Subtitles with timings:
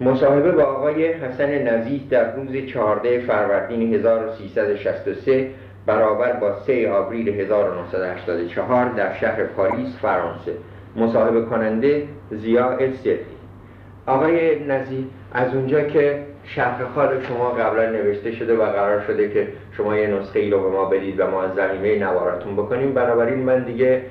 [0.00, 5.50] مصاحبه با آقای حسن نزیح در روز 14 فروردین 1363
[5.86, 10.52] برابر با 3 آوریل 1984 در شهر پاریس فرانسه.
[10.96, 13.18] مصاحبه کننده زیا صدقی
[14.06, 19.48] آقای نزیح از اونجا که شرح خال شما قبلا نوشته شده و قرار شده که
[19.76, 23.38] شما یه نسخه ای رو به ما بدید و ما از زمینه نواراتون بکنیم بنابراین
[23.38, 24.02] من دیگه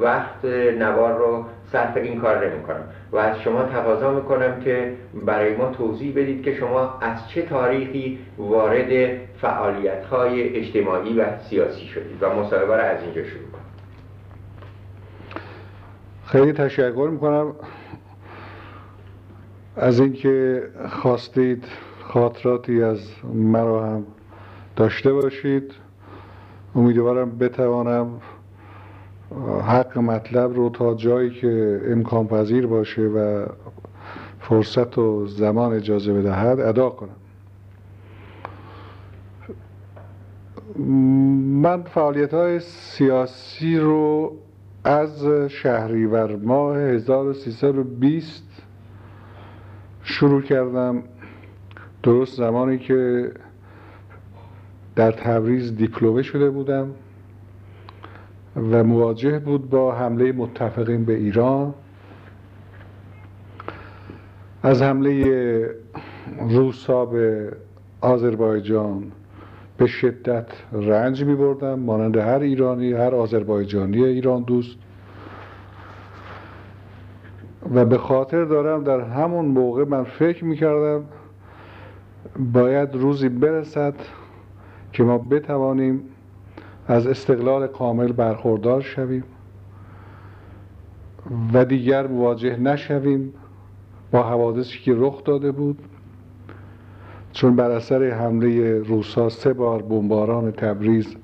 [0.00, 0.44] وقت
[0.78, 1.44] نوار رو
[1.74, 4.92] صرف این کار نمی کنم و از شما تقاضا می‌کنم که
[5.26, 11.86] برای ما توضیح بدید که شما از چه تاریخی وارد فعالیت های اجتماعی و سیاسی
[11.86, 12.22] شدید.
[12.22, 13.60] و مصاحبه را از اینجا شروع کنم.
[16.26, 17.52] خیلی تشکر می‌کنم.
[19.76, 21.64] از اینکه خواستید
[22.02, 24.06] خاطراتی از مرا هم
[24.76, 25.72] داشته باشید
[26.74, 28.20] امیدوارم بتوانم
[29.62, 33.46] حق مطلب رو تا جایی که امکان پذیر باشه و
[34.40, 37.16] فرصت و زمان اجازه بدهد ادا کنم.
[41.62, 44.32] من فعالیت های سیاسی رو
[44.84, 48.62] از شهریور ماه 1320
[50.02, 51.02] شروع کردم.
[52.02, 53.30] درست زمانی که
[54.96, 56.90] در تبریز دیپلومه شده بودم.
[58.56, 61.74] و مواجه بود با حمله متفقین به ایران.
[64.62, 65.70] از حمله
[66.48, 67.52] روسا به
[68.00, 69.12] آذربایجان
[69.76, 74.76] به شدت رنج می بردم مانند هر ایرانی هر آذربایجانی ایران دوست.
[77.74, 81.04] و به خاطر دارم در همون موقع من فکر می کردم
[82.52, 83.94] باید روزی برسد
[84.92, 86.02] که ما بتوانیم
[86.88, 89.24] از استقلال کامل برخوردار شویم
[91.52, 93.32] و دیگر مواجه نشویم
[94.10, 95.78] با حوادثی که رخ داده بود.
[97.32, 101.16] چون بر اثر حمله روسا سه بار بمباران تبریز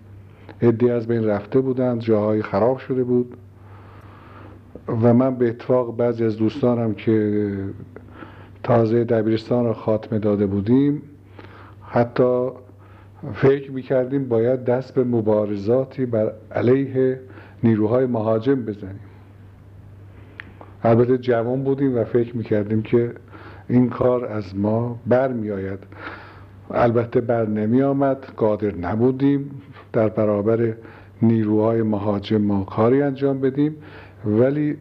[0.63, 3.37] عدی از بین رفته بودند جاهای خراب شده بود.
[4.89, 7.55] و من به اتفاق بعضی از دوستانم که
[8.63, 11.03] تازه دبیرستان را خاتمه داده بودیم
[11.83, 12.51] حتی
[13.35, 17.21] فکر می‌کردیم باید دست به مبارزاتی بر علیه
[17.63, 19.01] نیروهای مهاجم بزنیم.
[20.85, 23.13] البته جوان بودیم و فکر می‌کردیم که
[23.69, 25.79] این کار از ما بر میآید
[26.71, 29.51] البته بر نمی آمد قادر نبودیم
[29.93, 30.75] در برابر
[31.23, 33.77] نیروهای مهاجم ما کاری انجام بدیم.
[34.25, 34.77] ولی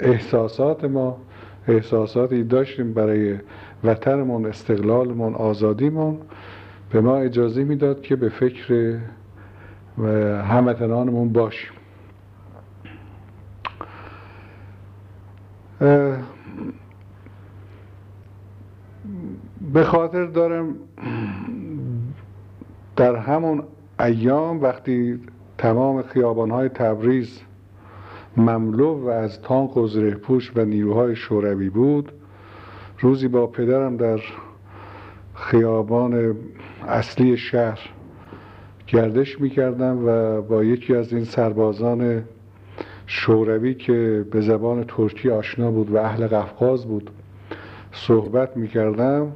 [0.00, 1.16] احساسات ما
[1.68, 3.36] احساساتی داشتیم برای
[3.84, 6.18] وطنمون استقلالمون آزادیمون
[6.90, 8.98] به ما اجازه می‌داد که به فکر
[10.42, 11.70] هموطنانمون باشیم.
[19.72, 20.74] به خاطر دارم
[22.96, 23.62] در همون
[24.00, 25.20] ایام وقتی
[25.58, 27.40] تمام خیابانهای تبریز
[28.36, 29.88] مملو و از تانک و
[30.22, 32.12] پوش و نیروهای شوروی بود
[33.00, 34.20] روزی با پدرم در
[35.34, 36.36] خیابان
[36.88, 37.80] اصلی شهر
[38.86, 42.24] گردش می‌کردم و با یکی از این سربازان
[43.06, 47.10] شوروی که به زبان ترکی آشنا بود و اهل قفقاز بود
[47.92, 49.32] صحبت می‌کردم.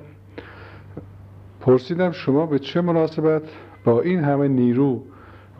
[1.60, 3.43] پرسیدم شما به چه مناسبت
[3.84, 5.03] با این همه نیرو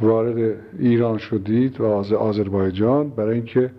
[0.01, 3.71] وارد ایران شدید و از آذربایجان؟ برای اینکه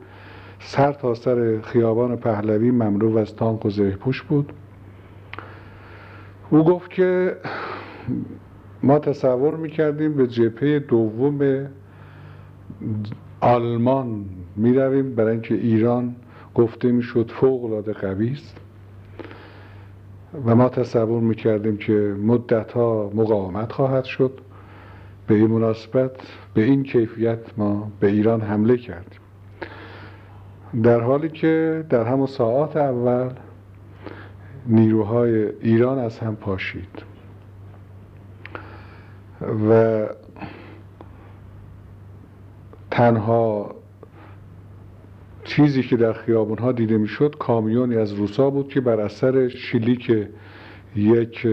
[0.59, 4.53] سر تا سر خیابان پهلوی مملو از تانک و پوش بود.
[6.49, 7.37] او گفت که
[8.83, 11.67] ما تصور می‌کردیم به جبهه دوم
[13.41, 15.15] آلمان می‌رویم.
[15.15, 16.15] برای اینکه ایران
[16.55, 18.37] گفته می‌شد فوق العاده قوی
[20.45, 24.39] و ما تصور می‌کردیم که مدت ها مقاومت خواهد شد.
[25.27, 26.11] به این مناسبت
[26.53, 29.19] به این کیفیت ما به ایران حمله کردیم.
[30.83, 33.29] در حالی که در همون ساعات اول
[34.67, 37.03] نیروهای ایران از هم پاشید.
[39.69, 40.05] و
[42.91, 43.75] تنها
[45.43, 50.27] چیزی که در خیابون ها دیده می‌شد کامیونی از روسا بود که بر اثر شلیک
[50.95, 51.47] یک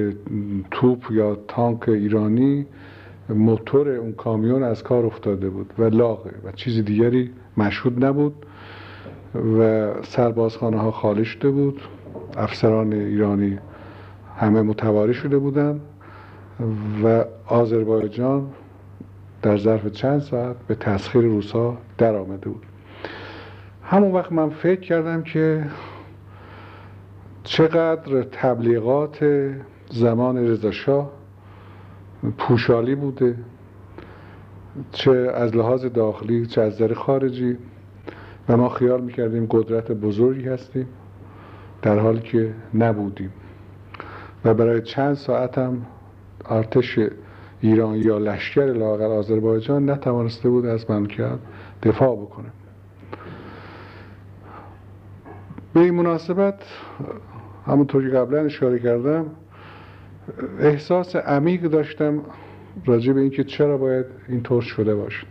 [0.71, 2.67] توپ یا تانک ایرانی
[3.29, 8.47] موتور اون کامیون از کار افتاده بود و لاغه و چیز دیگری مشهود نبود
[9.59, 11.81] و سربازخانه ها خالی شده بود.
[12.37, 13.59] افسران ایرانی
[14.37, 15.81] همه متواری شده بودند.
[17.05, 18.51] و آذربایجان
[19.43, 22.67] در ظرف چند ساعت به تسخیر روسا در آمده بود.
[23.83, 25.65] همون وقت من فکر کردم که
[27.45, 29.25] چقدر تبلیغات
[29.91, 31.11] زمان رضاشاه
[32.39, 33.37] پوشالی بوده
[34.93, 37.59] چه از لحاظ داخلی چه از نظر خارجی.
[38.49, 40.89] و ما خیال می‌کردیم قدرت بزرگی هستیم
[41.83, 43.33] در حالی که نبودیم.
[44.45, 45.87] و برای چند ساعت هم
[46.51, 46.99] ارتش
[47.61, 51.39] ایران یا لشکر لاغر آذربایجان نتوانسته بود از مملکت
[51.83, 52.49] دفاع بکنه.
[55.75, 56.63] به این مناسبت
[57.67, 59.27] همونطور که قبلا اشاره کردم
[60.61, 62.21] احساس عمیق داشتم
[62.87, 65.27] راجع به اینکه چرا باید اینطور شده باشه.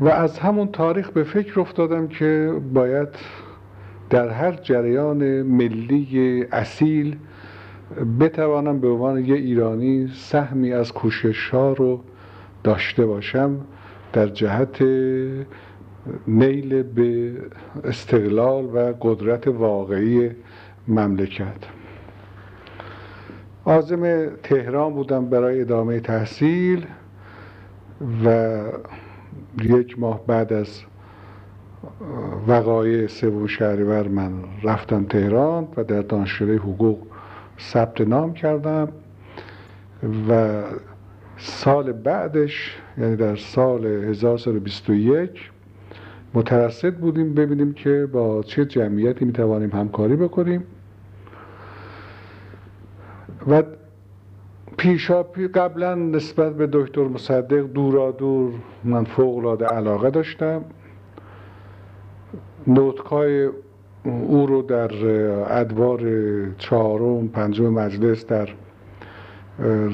[0.00, 3.08] و از همون تاریخ به فکر افتادم که باید
[4.10, 7.16] در هر جریان ملی اصیل
[8.20, 12.00] بتوانم به عنوان یه ایرانی سهمی از کوشش ها رو
[12.64, 13.60] داشته باشم
[14.12, 14.82] در جهت
[16.26, 17.32] نیل به
[17.84, 20.30] استقلال و قدرت واقعی
[20.88, 21.56] مملکت.
[23.64, 26.86] آزم تهران بودم برای ادامه تحصیل
[28.24, 28.58] و
[29.62, 30.80] یک ماه بعد از
[32.48, 34.32] وقایع سوم شهریور من
[34.62, 36.98] رفتم تهران و در دانشکده حقوق
[37.60, 38.88] ثبت نام کردم
[40.28, 40.62] و
[41.36, 45.50] سال بعدش یعنی در سال 1321
[46.34, 50.64] مترصد بودیم ببینیم که با چه جمعیتی می‌توانیم همکاری بکنیم.
[53.48, 53.62] و
[54.76, 55.22] پیشا
[55.54, 58.52] قبلا نسبت به دکتر مصدق دورا دور
[58.84, 60.64] من فوق العاده علاقه داشتم.
[62.66, 63.50] نوتکای
[64.04, 64.90] او رو در
[65.60, 66.00] ادوار
[66.58, 68.48] چهارم پنجم مجلس در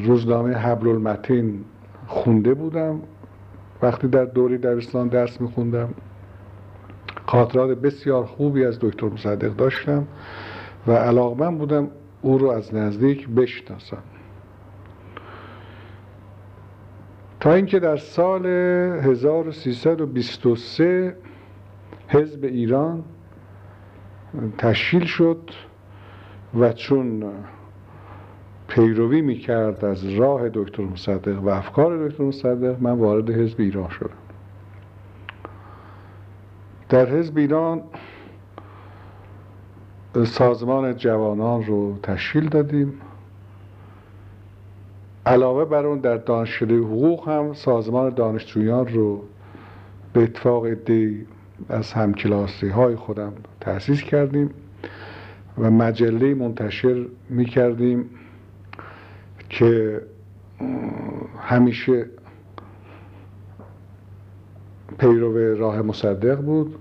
[0.04, 1.64] روزنامه حبل المتین
[2.06, 3.00] خونده بودم.
[3.82, 5.88] وقتی در دوری دبستان درس میخوندم
[7.26, 10.06] خاطرات بسیار خوبی از دکتر مصدق داشتم
[10.86, 11.88] و علاقمند بودم
[12.22, 14.02] او رو از نزدیک بشناسم.
[17.40, 21.16] تا اینکه در سال 1323
[22.08, 23.04] حزب ایران
[24.58, 25.50] تشکیل شد
[26.58, 27.24] و چون
[28.68, 34.10] پیروی می‌کرد از راه دکتر مصدق و افکار دکتر مصدق من وارد حزب ایران شدم.
[36.88, 37.82] در حزب ایران
[40.24, 42.92] سازمان جوانان رو تشکیل دادیم.
[45.26, 49.22] علاوه بر اون در دانشکده حقوق هم سازمان دانشجویان رو
[50.12, 51.26] به اتفاق دی
[51.68, 54.50] از همکلاسی های خودم تأسیس کردیم
[55.58, 58.10] و مجله منتشر می کردیم
[59.48, 60.00] که
[61.40, 62.06] همیشه
[64.98, 66.78] پیرو راه مصدق بود.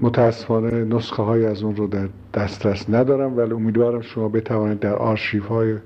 [0.00, 5.46] متاسفانه نسخه های از اون رو در دسترس ندارم ولی امیدوارم شما بتوانید در آرشیف
[5.46, 5.76] های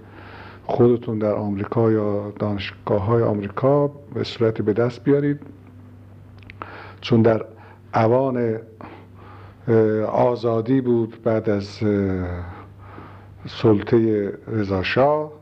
[0.65, 5.41] خودتون در آمریکا یا دانشگاه های آمریکا به صورت به دست بیارید.
[7.01, 7.45] چون در
[7.95, 8.59] اوان
[10.07, 11.81] آزادی بود بعد از
[13.47, 15.33] سلطه رضاشاه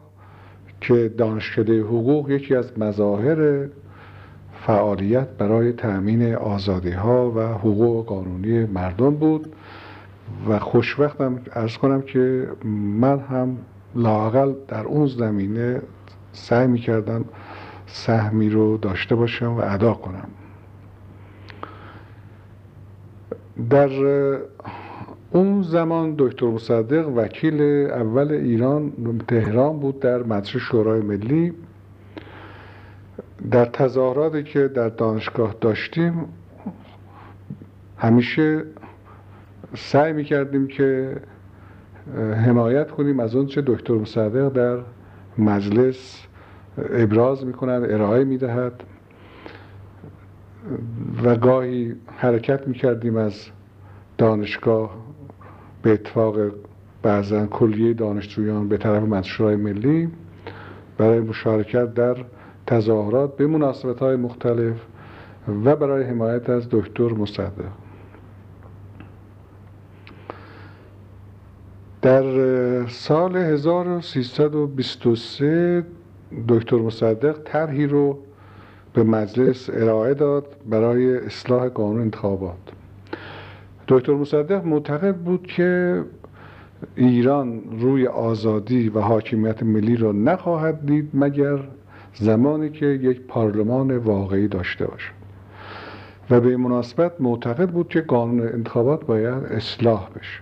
[0.80, 3.68] که دانشکده حقوق یکی از مظاهر
[4.66, 9.52] فعالیت برای تأمین آزادی ها و حقوق قانونی مردم بود
[10.48, 12.48] و خوشوقتم ارز کنم که
[13.00, 13.58] من هم
[13.94, 15.82] لاقل در اون زمینه
[16.32, 17.24] سعی می کردم
[17.86, 20.28] سهمی رو داشته باشم و ادا کنم.
[23.70, 23.90] در
[25.30, 28.92] اون زمان دکتر مصدق وکیل اول ایران
[29.28, 31.52] تهران بود در مجلس شورای ملی.
[33.50, 36.24] در تظاهراتی که در دانشگاه داشتیم
[37.98, 38.64] همیشه
[39.76, 41.16] سعی می‌کردیم که
[42.46, 44.78] حمایت کنیم از اون چه دکتر مصدق در
[45.38, 46.26] مجلس
[46.78, 48.72] ابراز می‌کنند ارائه می‌دهد.
[51.24, 53.46] و گاهی حرکت می‌کردیم از
[54.18, 54.96] دانشگاه
[55.82, 56.36] به اتفاق
[57.02, 60.08] بعضا کلیه دانشجویان به طرف مجلس ملی
[60.98, 62.16] برای مشارکت در
[62.66, 64.76] تظاهرات به مناسبت های مختلف
[65.64, 67.50] و برای حمایت از دکتر مصدق.
[72.02, 75.84] در سال 1323
[76.48, 78.18] دکتر مصدق طرحی رو
[78.94, 82.56] به مجلس ارائه داد برای اصلاح قانون انتخابات.
[83.88, 86.02] دکتر مصدق معتقد بود که
[86.96, 91.58] ایران روی آزادی و حاکمیت ملی را نخواهد دید مگر
[92.14, 95.12] زمانی که یک پارلمان واقعی داشته باشد.
[96.30, 100.40] و به این مناسبت معتقد بود که قانون انتخابات باید اصلاح بشه.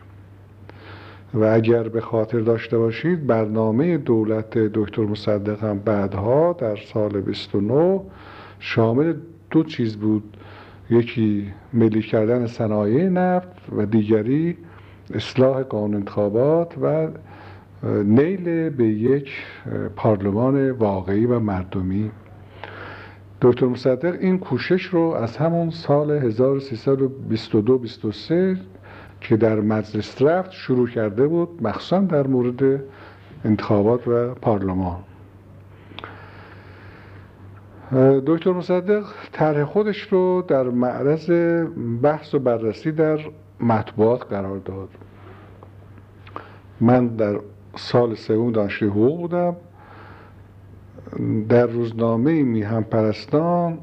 [1.35, 8.01] و اگر به خاطر داشته باشید برنامه دولت دکتر مصدق هم بعدها در سال 29
[8.65, 9.15] شامل
[9.51, 10.37] دو چیز بود.
[10.91, 14.57] یکی ملی کردن صنایع نفت و دیگری
[15.15, 17.09] اصلاح قانون انتخابات و
[18.05, 19.31] نیل به یک
[19.97, 22.11] پارلمان واقعی و مردمی.
[23.41, 26.35] دکتر مصدق این کوشش رو از همون سال 1322-23
[29.21, 32.83] که در مجلس رفت شروع کرده بود مخصوصا در مورد
[33.45, 34.99] انتخابات و پارلمان.
[38.27, 41.31] دکتر مصدق طرح خودش رو در معرض
[42.03, 43.19] بحث و بررسی در
[43.61, 44.89] مطبوعات قرار داد.
[46.81, 47.41] من در
[47.77, 49.57] سال سوم دانشجوی حقوق بودم.
[51.49, 53.79] در روزنامه میهم پرستان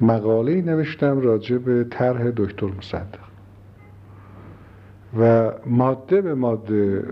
[0.00, 3.26] مقاله نوشتم راجع به طرح دکتر مصدق.
[5.18, 7.04] و ماده به ماده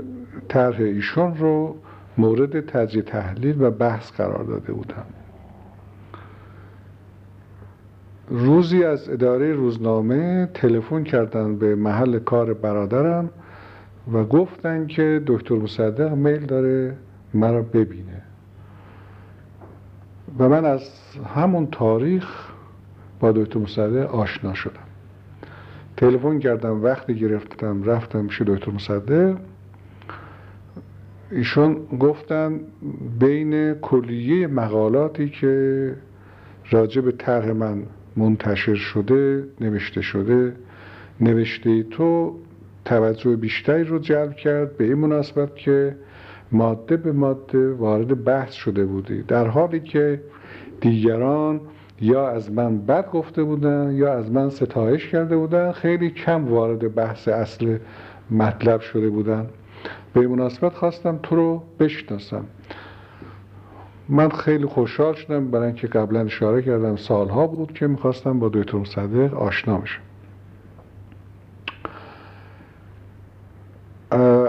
[0.48, 1.76] طرح ایشون رو
[2.18, 5.06] مورد تجزیه تحلیل و بحث قرار داده بودم.
[8.28, 13.30] روزی از اداره روزنامه تلفن کردن به محل کار برادرم
[14.12, 16.96] و گفتن که دکتر مصدق میل داره
[17.34, 18.22] مرا ببینه.
[20.38, 20.90] و من از
[21.34, 22.52] همون تاریخ
[23.20, 24.84] با دکتر مصدق آشنا شدم.
[25.96, 29.36] تلفن کردم وقتی گرفتم رفتم پیش دکتر مصدق.
[31.30, 32.60] ایشون گفتن
[33.18, 35.94] بین کلیه مقالاتی که
[36.70, 37.82] راجع به طرح من
[38.16, 40.52] منتشر شده نوشته شده.
[41.20, 42.34] نوشته تو
[42.84, 45.96] توجه بیشتری رو جلب کرد به این مناسبت که
[46.52, 49.22] ماده به ماده وارد بحث شده بودی.
[49.22, 50.20] در حالی که
[50.80, 51.60] دیگران
[52.00, 56.94] یا از من بد گفته بودن یا از من ستایش کرده بودن خیلی کم وارد
[56.94, 57.78] بحث اصل
[58.30, 59.46] مطلب شده بودن.
[60.12, 62.44] به این مناسبت خواستم تو رو بشناسم.
[64.08, 65.50] من خیلی خوشحال شدم.
[65.50, 70.00] برای اینکه قبلا اشاره کردم سالها بود که می‌خواستم با دکتر مصدق آشنا بشم.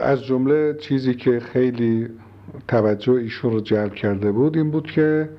[0.02, 2.10] از جمله چیزی که خیلی
[2.68, 5.30] توجه ایشون رو جلب کرده بود این بود که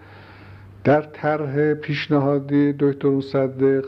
[0.85, 3.85] در طرح پیشنهادی دکتر مصدق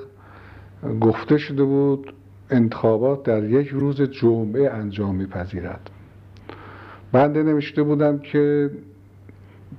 [1.00, 2.12] گفته شده بود
[2.50, 5.90] انتخابات در یک روز جمعه انجام میپذیرد.
[7.12, 8.70] بنده نوشته بودم که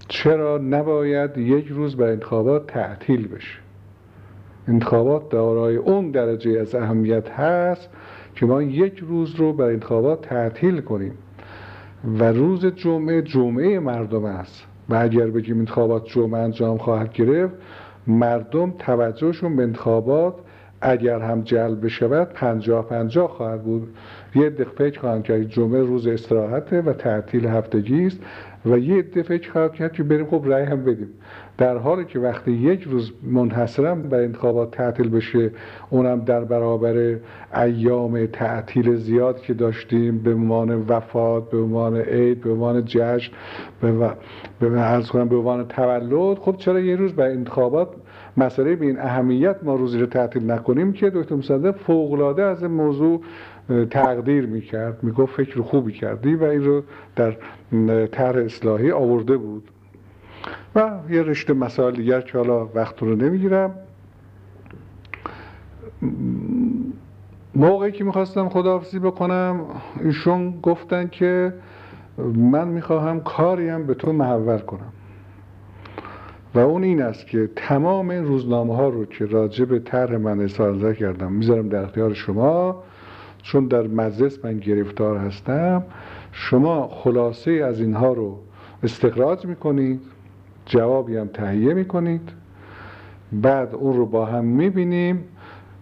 [0.10, 3.60] چرا نباید یک روز بر انتخابات تعطیل بشه؟
[4.68, 7.90] انتخابات دارای اون درجه از اهمیت هست
[8.36, 11.14] که ما یک روز رو بر انتخابات تعطیل کنیم.
[12.20, 14.66] و روز جمعه جمعه مردم است.
[14.90, 17.54] و اگر بگیم انتخابات جمعه انجام خواهد گرفت
[18.08, 20.34] مردم توجهشون به انتخابات
[20.82, 23.88] اگر هم جلب بشود پنجاه پنجاه خواهد بود.
[24.36, 28.20] یه دقیقه خواهند کرد جمعه روز استراحته و تعطیل هفتگی است.
[28.66, 31.10] و یه عده فکر خواهد کرد که بریم خب رأی هم بدیم.
[31.60, 35.52] در حالی که وقتی یک روز منحصرا بر انتخابات تعطیل بشه
[35.90, 37.16] اونم در برابر
[37.56, 43.32] ایام تعطیل زیاد که داشتیم به عنوان وفات به عنوان عید به عنوان جشن
[43.82, 43.92] به
[44.60, 47.88] به کنم به عنوان تولد خب چرا یه روز بر انتخابات
[48.38, 52.72] مسئله به این اهمیت ما روزی رو تعطیل نکنیم که دکتر مصدق فوقلاده از این
[52.72, 53.22] موضوع
[53.92, 56.84] تقدیر می‌کرد می‌گفت فکر خوبی کردی و این رو
[57.16, 57.38] در
[58.06, 59.70] طرح اصلاحی آورده بود.
[60.76, 63.76] و یه رشته مسائل دیگر که حالا وقت رو نمی‌گیرم.
[67.56, 69.62] موقعی که می‌خواستم خداحافظی بکنم
[70.04, 71.54] ایشون گفتن که
[72.36, 74.94] من می‌خواهم کاریم به تو محول کنم.
[76.56, 80.40] و اون این است که تمام این روزنامه ها رو که راجع به طرح من
[80.40, 82.84] اظهار کردم می‌ذارم در اختیار شما.
[83.44, 85.84] چون در مجلس من گرفتار هستم
[86.32, 88.40] شما خلاصه از اینها رو
[88.84, 90.02] استخراج می‌کنید
[90.66, 92.32] جوابی هم تهیه می‌کنید
[93.32, 95.24] بعد اون رو با هم می‌بینیم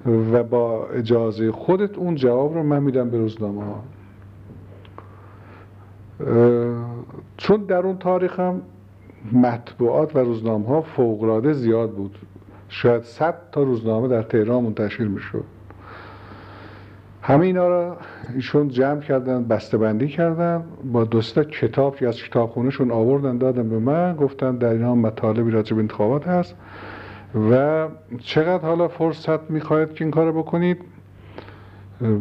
[0.05, 3.83] و با اجازه خودت اون جواب رو من میدم به روزنامه ها
[7.37, 8.61] چون در اون تاریخ هم
[9.31, 12.17] مطبوعات و روزنامه ها فوقلاده زیاد بود.
[12.69, 15.43] شاید صد تا روزنامه در تهران منتشر می‌شد.
[17.21, 17.97] همه اینا را
[18.35, 23.79] ایشون جمع کردن بسته بندی کردن با دوستا کتاب که از کتابخونهشون آوردن دادن به
[23.79, 26.55] من گفتن در اینا مطالبی راجع به انتخابات هست
[27.51, 27.87] و
[28.19, 30.77] چقدر حالا فرصت می‌خواید که این کار بکنید؟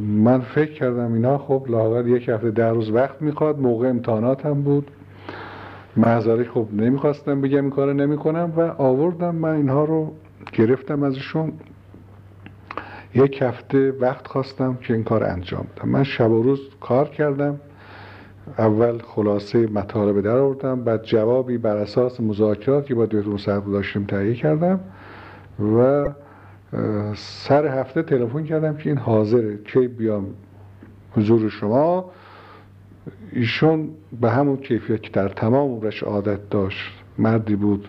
[0.00, 3.60] من فکر کردم اینا خب لاغر یک هفته در روز وقت می‌خواد.
[3.60, 4.90] موقع امتحانات هم بود.
[5.96, 10.12] محضاری خب نمی‌خواستم بگم این کار نمی‌کنم و آوردم من اینها رو
[10.52, 11.52] گرفتم ازشون.
[13.14, 15.88] یک هفته وقت خواستم که این کار انجام بدم.
[15.88, 17.60] من شب و روز کار کردم.
[18.58, 24.34] اول خلاصه مطالب در آوردم بعد جوابی بر اساس مذاکراتی با دکتر مصعب داشتیم تهیه
[24.34, 24.80] کردم
[25.76, 26.04] و
[27.14, 30.26] سر هفته تلفن کردم که این حاضره کی بیام
[31.16, 32.10] حضور شما؟
[33.32, 33.88] ایشون
[34.20, 37.88] به همون کیفیت که در تمام عمرش عادت داشت مردی بود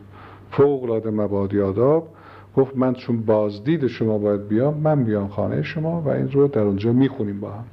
[0.52, 2.08] فوق العاده مبادی آداب
[2.56, 6.62] گفت من چون بازدید شما باید بیام من بیام خانه شما و این رو در
[6.62, 7.66] اونجا می‌خونیم با هم.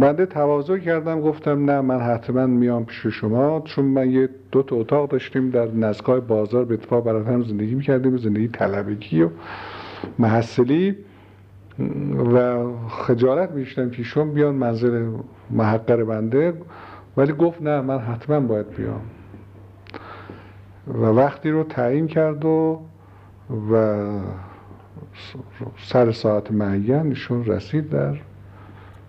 [0.00, 4.76] بنده تواضع کردم گفتم نه من حتما میام پیش شما چون من یه دو تا
[4.76, 9.28] اتاق داشتیم در نزدیکای بازار به اتفاق برای هم زندگی می‌کردیم زندگی طلبگی و
[10.18, 10.96] محصلی.
[12.34, 15.10] و خجالت میشتم که بیان منزل
[15.50, 16.54] محقر بنده
[17.16, 19.00] ولی گفت نه من حتما باید بیام.
[20.86, 22.80] و وقتی رو تعیین کرد و
[23.72, 23.96] و
[25.78, 28.16] سر ساعت معین ایشون رسید در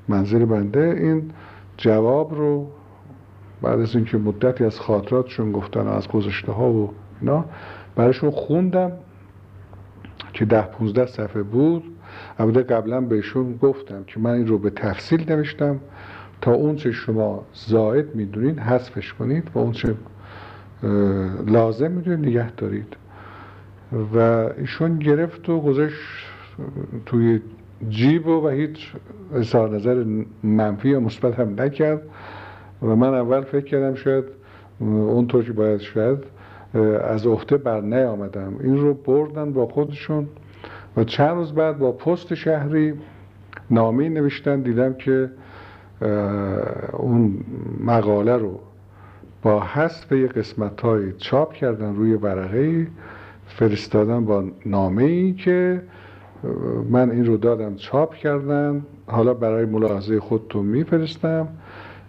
[0.07, 0.95] منزل بنده.
[0.97, 1.31] این
[1.77, 2.67] جواب رو
[3.61, 7.45] بعد از اینکه مدتی از خاطراتشون گفتن از گذشته ها و اینا
[7.95, 8.91] برایشون خوندم
[10.33, 11.83] که ده پونزده صفحه بود.
[12.39, 15.79] البته قبلا بهشون گفتم که من این رو به تفصیل نوشتم.
[16.41, 19.95] تا اون چه شما زائد می‌دونید حذفش کنید و اون چه
[21.47, 22.95] لازم می‌دونید نگه دارید.
[24.15, 24.17] و
[24.57, 25.99] ایشون گرفت و گذاشت
[27.05, 27.41] توی
[27.89, 28.91] جیب و, و هیچ
[29.33, 30.05] اظهار نظر
[30.43, 32.01] منفی یا مثبت هم نکرد.
[32.81, 34.23] و من اول فکر کردم شاید
[34.79, 36.17] اونطور که باید شاید
[37.03, 40.27] از عهده بر نیامدم این رو بردن با خودشون.
[40.97, 42.93] و چند روز بعد با پست شهری
[43.69, 45.29] نامی نوشتن دیدم که
[46.93, 47.37] اون
[47.79, 48.59] مقاله رو
[49.41, 52.87] با حذف یه قسمت های چاپ کردن روی ورقه
[53.47, 55.81] فرستادن با نامه که
[56.89, 58.85] من این رو دادم چاپ کردن.
[59.07, 61.47] حالا برای ملاحظه خودتون میفرستم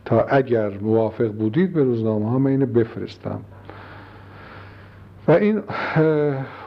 [0.04, 3.40] تا اگر موافق بودید به روزنامه ها من اینو بفرستم.
[5.28, 5.62] و این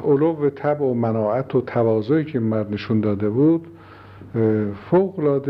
[0.06, 3.68] علو تب و مناعت و تواضعی که مرد نشون داده بود
[4.90, 5.42] فوق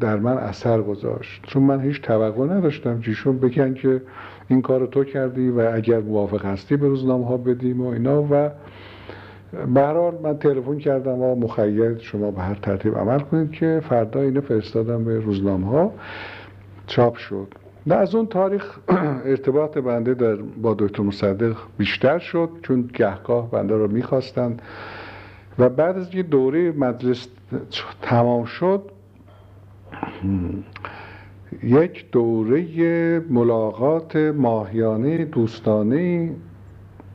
[0.00, 1.42] در من اثر گذاشت.
[1.46, 4.02] چون من هیچ توقع نداشتم چیشون بگن که
[4.48, 8.22] این کار تو کردی و اگر موافق هستی به روزنامه ها بدیم و اینا.
[8.30, 8.50] و
[9.74, 14.40] برحال من تلفن کردم و مخیر شما به هر ترتیب عمل کنید که فردا اینو
[14.40, 15.92] فرستادم به روزنامه ها.
[16.86, 17.48] چاپ شد.
[17.86, 18.78] نه از اون تاریخ
[19.32, 24.62] ارتباط بنده در با دکتر مصدق بیشتر شد چون گهگاه بنده رو می‌خواستند.
[25.58, 27.28] و بعد از یه دوره مجلس
[28.02, 28.82] تمام شد
[31.62, 36.30] یک دوره ملاقات ماهیانه دوستانه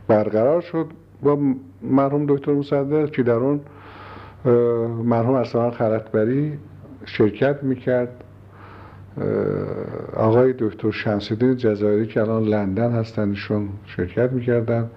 [0.08, 0.86] برقرار شد
[1.22, 1.40] با
[1.82, 3.60] مرحوم دکتر مصدق که در اون
[5.04, 6.58] مرحوم ارسلان خلطبری
[7.06, 8.25] شرکت می‌کرد.
[10.16, 14.90] آقای دکتر شمسیدین جزایری که الان لندن هستنشون شرکت می‌کردن.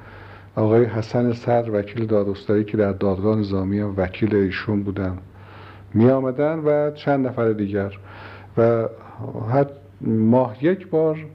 [0.57, 5.19] آقای حسن سر وکیل دادگستری که در دادگاه نظامی هم وکیل ایشون بودن.
[5.95, 7.99] می آمدن و چند نفر دیگر.
[8.59, 8.89] و
[9.51, 11.27] حد ماه یک بار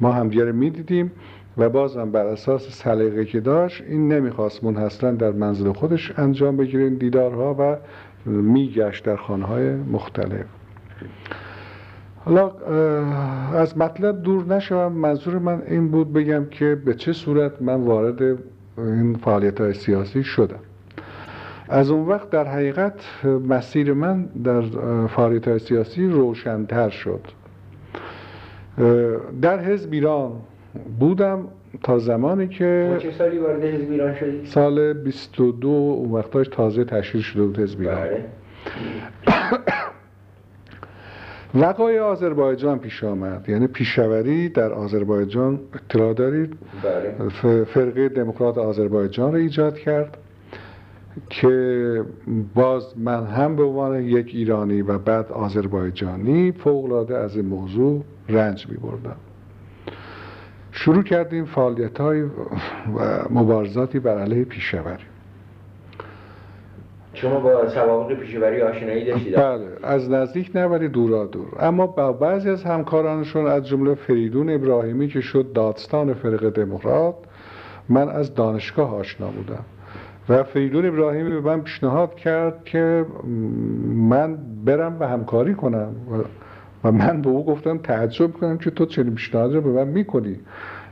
[0.00, 1.12] ما همدیگه می دیدیم
[1.58, 6.84] و بازم بر اساس سلیقه که داشت این نمی‌خواست منحصرا در منزل خودش انجام بگیره
[6.84, 7.76] این دیدارها و
[8.30, 10.44] میگشت در خانه های مختلف.
[12.26, 12.50] حالا
[13.54, 18.22] از مطلب دور نشوم منظور من این بود بگم که به چه صورت من وارد
[18.78, 20.58] این فعالیت های سیاسی شدم
[21.68, 22.94] از اون وقت در حقیقت
[23.48, 24.62] مسیر من در
[25.06, 27.20] فعالیت های سیاسی روشنتر شد
[29.42, 30.32] در حزب ایران
[30.98, 31.48] بودم
[31.82, 37.20] تا زمانی که چه سالی وارد حزب ایران شدید؟ سال 22 اون وقتاش تازه تشکیل
[37.20, 38.24] شده بود حزب ایران بله.
[41.60, 43.48] وقای آذربایجان پیش آمد.
[43.48, 46.56] یعنی پیشوری در آذربایجان اطلاع دارید.
[46.82, 47.64] بله.
[47.64, 50.18] فرقه دموکرات آذربایجان رو ایجاد کرد
[51.30, 52.04] که
[52.54, 58.66] باز من هم به عنوان یک ایرانی و بعد آذربایجانی فوقلاده از این موضوع رنج
[58.68, 59.16] می بردم
[60.72, 62.28] شروع کردیم فعالیت های و
[63.30, 65.04] مبارزاتی بر علیه پیشوری
[67.16, 71.46] شما با سوابق پیشوری آشنایی داشتید؟ بله از نزدیک نه ولی دورا دور.
[71.60, 77.14] اما با بعضی از همکارانشون از جمله فریدون ابراهیمی که شد دادستان فرق دموکرات
[77.88, 79.64] من از دانشگاه آشنا بودم.
[80.28, 83.06] و فریدون ابراهیمی به من پیشنهاد کرد که
[83.86, 85.92] من برم و همکاری کنم.
[86.84, 90.36] و من به او گفتم تعجب کنم که تو چنین پیشنهاد رو به من می‌کنی.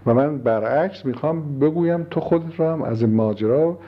[0.07, 3.79] و من برعکس می‌خوام بگویم تو خودت رو هم از این ماجرا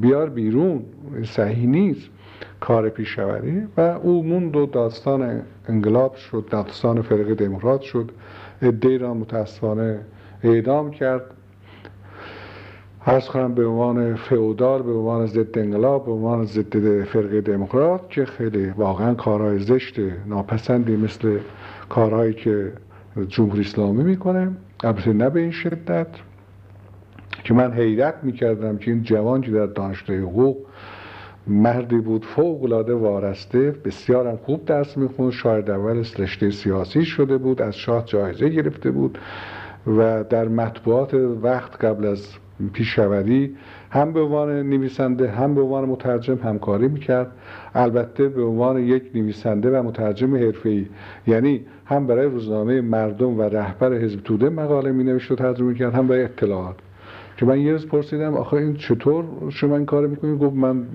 [0.00, 0.82] بیار بیرون
[1.24, 2.08] صحیح نیست
[2.60, 8.10] کار پیشوری و او موند و داستان انقلاب شد داستان فرقه دموکرات شد.
[8.62, 10.00] ادهی را متاسفانه
[10.42, 11.22] اعدام کرد.
[13.06, 18.24] ارز کنم به عنوان فئودال به عنوان ضد انقلاب به عنوان ضد فرقه دموکرات که
[18.24, 19.94] خیلی واقعا کارهای زشت
[20.26, 21.38] ناپسندی مثل
[21.88, 22.72] کارهایی که
[23.28, 24.52] جمهوری اسلامی می‌کنه.
[24.84, 26.06] البته نه به این شدت.
[27.46, 30.56] که من حیرت می‌کردم که این جوان که در دانشگاه حقوق
[31.46, 37.62] مردی بود فوق العاده وارسته بسیارم خوب درس می‌خوند شاید اول رشته سیاسی شده بود
[37.62, 39.18] از شاه جایزه گرفته بود
[39.86, 42.28] و در مطبوعات وقت قبل از
[42.72, 43.56] پیشوری
[43.90, 47.32] هم به عنوان نویسنده هم به عنوان مترجم همکاری می‌کرد.
[47.74, 50.86] البته به عنوان یک نویسنده و مترجم حرفه‌ای
[51.26, 55.94] یعنی هم برای روزنامه مردم و رهبر حزب توده مقاله می نوشت و ترجمه کرد
[55.94, 56.76] هم برای اطلاعات.
[57.36, 60.86] که من یه روز پرسیدم آخه این چطور شما این کار می‌کنید گفت من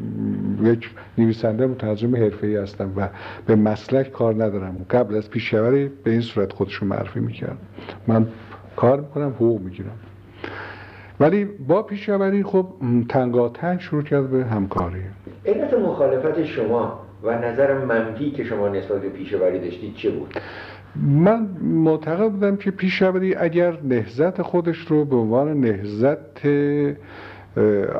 [0.63, 3.09] یک نویسنده مترجم حرفه‌ای هستم و
[3.45, 4.85] به مسلک کار ندارم.
[4.89, 7.57] قبل از پیشوری به این صورت خودشون معرفی می‌کرد
[8.07, 8.27] من
[8.75, 9.99] کار می‌کنم حقوق می‌گیرم.
[11.19, 12.67] ولی با پیشوری خب
[13.09, 15.01] تنگاتنگ شروع کرد به همکاری.
[15.45, 20.33] علت مخالفت شما و نظر منفی که شما نسبت به پیشوری داشتید چه بود؟
[20.95, 26.47] من معتقد بودم که پیشوری اگر نهزت خودش رو به عنوان نهزت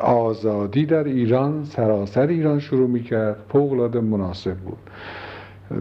[0.00, 4.78] آزادی در ایران سراسر ایران شروع می‌کرد فوق مناسب بود.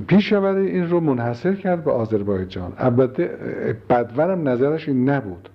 [0.08, 2.74] پیشوری این رو منحصر کرد به آذربایجان.
[2.78, 3.30] البته
[3.90, 5.50] بدورم نظرش این نبود.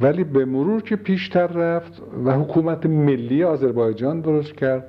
[0.00, 4.84] ولی به مرور که پیشتر رفت و حکومت ملی آذربایجان درست کرد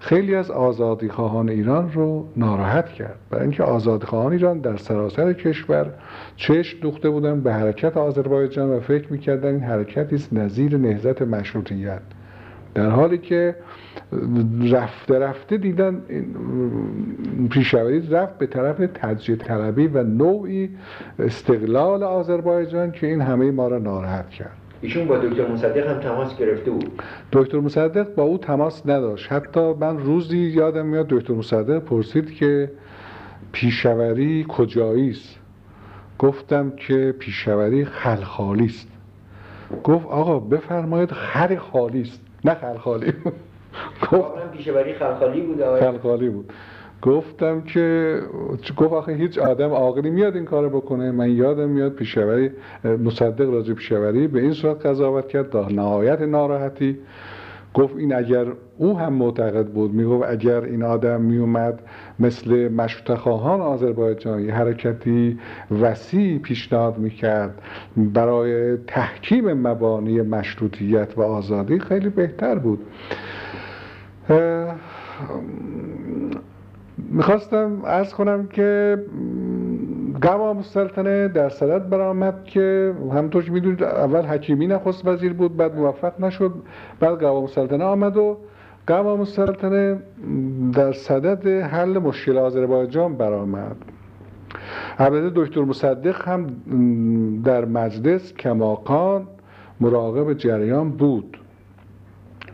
[0.00, 5.32] خیلی از آزادی خواهان ایران رو ناراحت کرد برای اینکه آزادی خواهان ایران در سراسر
[5.32, 5.90] کشور
[6.36, 12.00] چشم دوخته بودن به حرکت آذربایجان و فکر می‌کردن این حرکتی است نظیر نهضت مشروطیت.
[12.74, 13.56] در حالی که
[14.70, 16.02] رفته رفته دیدن
[17.50, 20.70] پیشوری رفت به طرف تجزیه طلبی و نوعی
[21.18, 24.63] استقلال آذربایجان که این همه ما را ناراحت کرد.
[24.80, 27.02] ایشون با دکتر مصدق هم تماس گرفته بود.
[27.32, 29.32] دکتر مصدق با او تماس نداشت.
[29.32, 32.70] حتی من روزی یادم میاد دکتر مصدق پرسید که
[33.52, 35.38] پیشوری کجایی است؟
[36.18, 38.88] گفتم که پیشوری خلخالی است.
[39.84, 43.12] گفت آقا بفرمایید خر خالی است نه خلخالی.
[44.12, 45.64] گفت پیشوری خلخالی بود.
[45.80, 46.52] خلخالی بود.
[47.04, 48.18] گفتم که
[48.76, 51.10] گفت آخه هیچ آدم عاقلی میاد این کارو بکنه.
[51.10, 52.50] من یادم میاد پیشوری
[53.04, 56.98] مصدق راجع پیشوری به این صورت قضاوت کرد تا نهایت ناراحتی.
[57.74, 58.46] گفت این اگر
[58.78, 61.80] او هم معتقد بود می‌گفت اگر این آدم میومد
[62.18, 65.38] مثل مشروط خواهان آذربایجان یه حرکتی
[65.80, 67.62] وسیع پیشنهاد می‌کرد
[67.96, 72.78] برای تحکیم مبانی مشروطیت و آزادی خیلی بهتر بود.
[77.14, 78.98] می‌خواستم ارز کنم که
[80.22, 85.76] قوام سلطنه در صدد برآمد که همطور که می‌دونید اول حکیمی نخست وزیر بود بعد
[85.76, 86.52] موفق نشد
[87.00, 88.38] بعد قوام سلطنه آمد و
[88.86, 89.98] قوام سلطنه
[90.72, 93.76] در صدد حل مشکل آذربایجان برآمد.
[94.98, 96.46] البته دکتر مصدق هم
[97.44, 99.26] در مجلس کماکان
[99.80, 101.38] مراقب جریان بود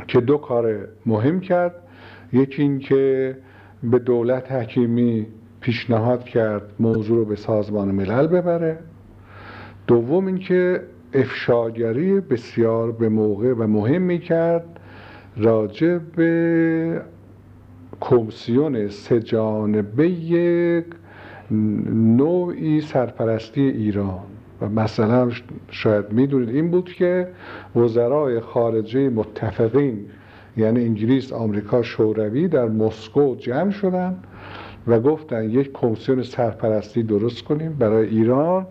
[0.09, 1.75] که دو کار مهم کرد.
[2.33, 3.37] یکی اینکه
[3.83, 5.27] به دولت حکیمی
[5.61, 8.79] پیشنهاد کرد موضوع رو به سازمان ملل ببره.
[9.87, 10.81] دوم اینکه
[11.15, 14.81] افشاگری بسیار به موقع و مهمی کرد
[15.37, 17.03] راجع به
[18.01, 20.85] کمیسیون سه جانبه
[21.91, 24.21] نوعی سرپرستی ایران.
[24.61, 25.31] و مثلا
[25.71, 27.29] شاید می‌دونید این بود که
[27.77, 30.07] وزرای خارجه متفقین
[30.57, 34.17] یعنی انگلیس آمریکا شوروی در مسکو جمع شدن
[34.87, 37.77] و گفتن یک کمیسیون سرپرستی درست کنیم.
[37.79, 38.67] برای ایران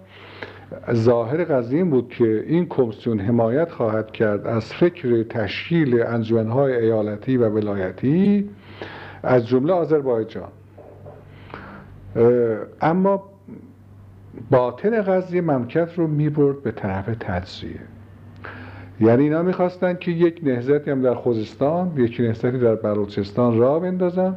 [0.94, 7.50] ظاهر قضیه بود که این کمیسیون حمایت خواهد کرد از فکر تشکیل انجمنهای ایالتی و
[7.50, 8.50] ولایتی
[9.24, 10.50] از جمله آذربایجان.
[12.82, 13.24] اما
[14.52, 17.80] باطن قضیه مملکت رو می‌برد به طرف تجزیه.
[19.02, 24.36] یعنی اینا می‌خواستن که یک نهزتی هم در خوزستان یک نهزتی در بلوچستان را بندازن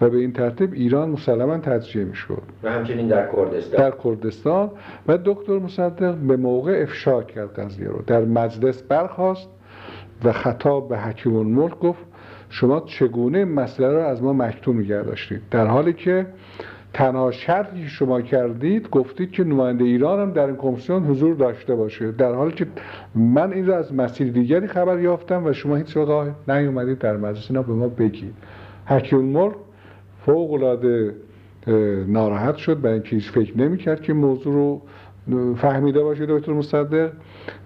[0.00, 2.42] و به این ترتیب ایران مسلما تجزیه می‌شد.
[2.62, 3.80] و همچنین در کردستان.
[3.80, 4.70] در کردستان
[5.08, 8.02] و دکتر مصدق به موقع افشا کرد قضیه رو.
[8.06, 9.48] در مجلس برخواست
[10.24, 12.04] و خطاب به حکیم الملک گفت
[12.50, 16.26] شما چگونه مسئله رو از ما مکتوم نگه داشتید؟ در حالی که
[16.98, 22.12] تنها شرطی شما کردید گفتید که نماینده ایران هم در این کمیسیون حضور داشته باشه.
[22.12, 22.66] در حالی که
[23.14, 27.50] من این رو از مسیر دیگری خبر یافتم و شما هیچ وقت نیومدید در مجلس
[27.50, 28.34] اینا به ما بگید.
[28.86, 29.54] حکیم الملک
[30.26, 31.14] فوق العاده
[32.06, 34.82] ناراحت شد برای اینکه هیچ فکر نمی‌کرد که موضوع رو
[35.56, 37.12] فهمیده باشه دکتر مصدق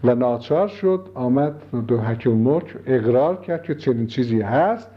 [0.05, 1.55] و ناچار شد آمد
[1.89, 4.91] دو حکیم ملک اقرار کرد که چنین چیزی هست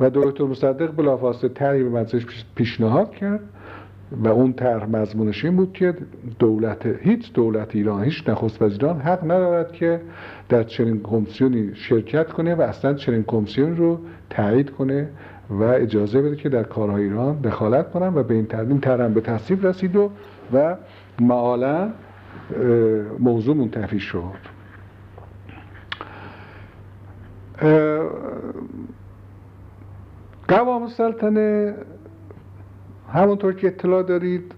[0.00, 2.22] و دکتر مصدق بلافاصله طرحی به مجلس
[2.54, 3.40] پیشنهاد کرد.
[4.22, 5.94] و اون طرح مضمونش این بود که
[6.38, 10.00] دولت هیچ دولت ایران هیچ نخست وزیران حق ندارد که
[10.48, 13.98] در چنین کمیسیونی شرکت کنه و اصلا چنین کمیسیون رو
[14.30, 15.08] تایید کنه
[15.50, 19.20] و اجازه بده که در کارهای ایران دخالت کنن و به این ترتیب طرح به
[19.20, 20.10] تصویب رسید و
[20.52, 20.76] و
[21.20, 21.90] معالا
[23.18, 24.54] موضوع منتفی شد.
[30.48, 31.74] قوام سلطنه
[33.14, 34.54] همونطور که اطلاع دارید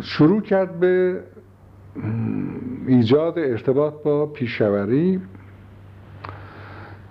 [0.00, 1.20] شروع کرد به
[2.86, 5.20] ایجاد ارتباط با پیشوری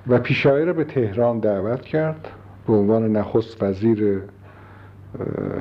[0.07, 2.27] و پیشوری را به تهران دعوت کرد
[2.67, 4.21] به عنوان نخست وزیر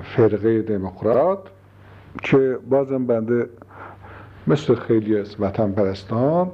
[0.02, 1.38] فرقه دموکرات
[2.22, 3.48] که بازم بنده
[4.46, 6.50] مثل خیلی از وطن پرستان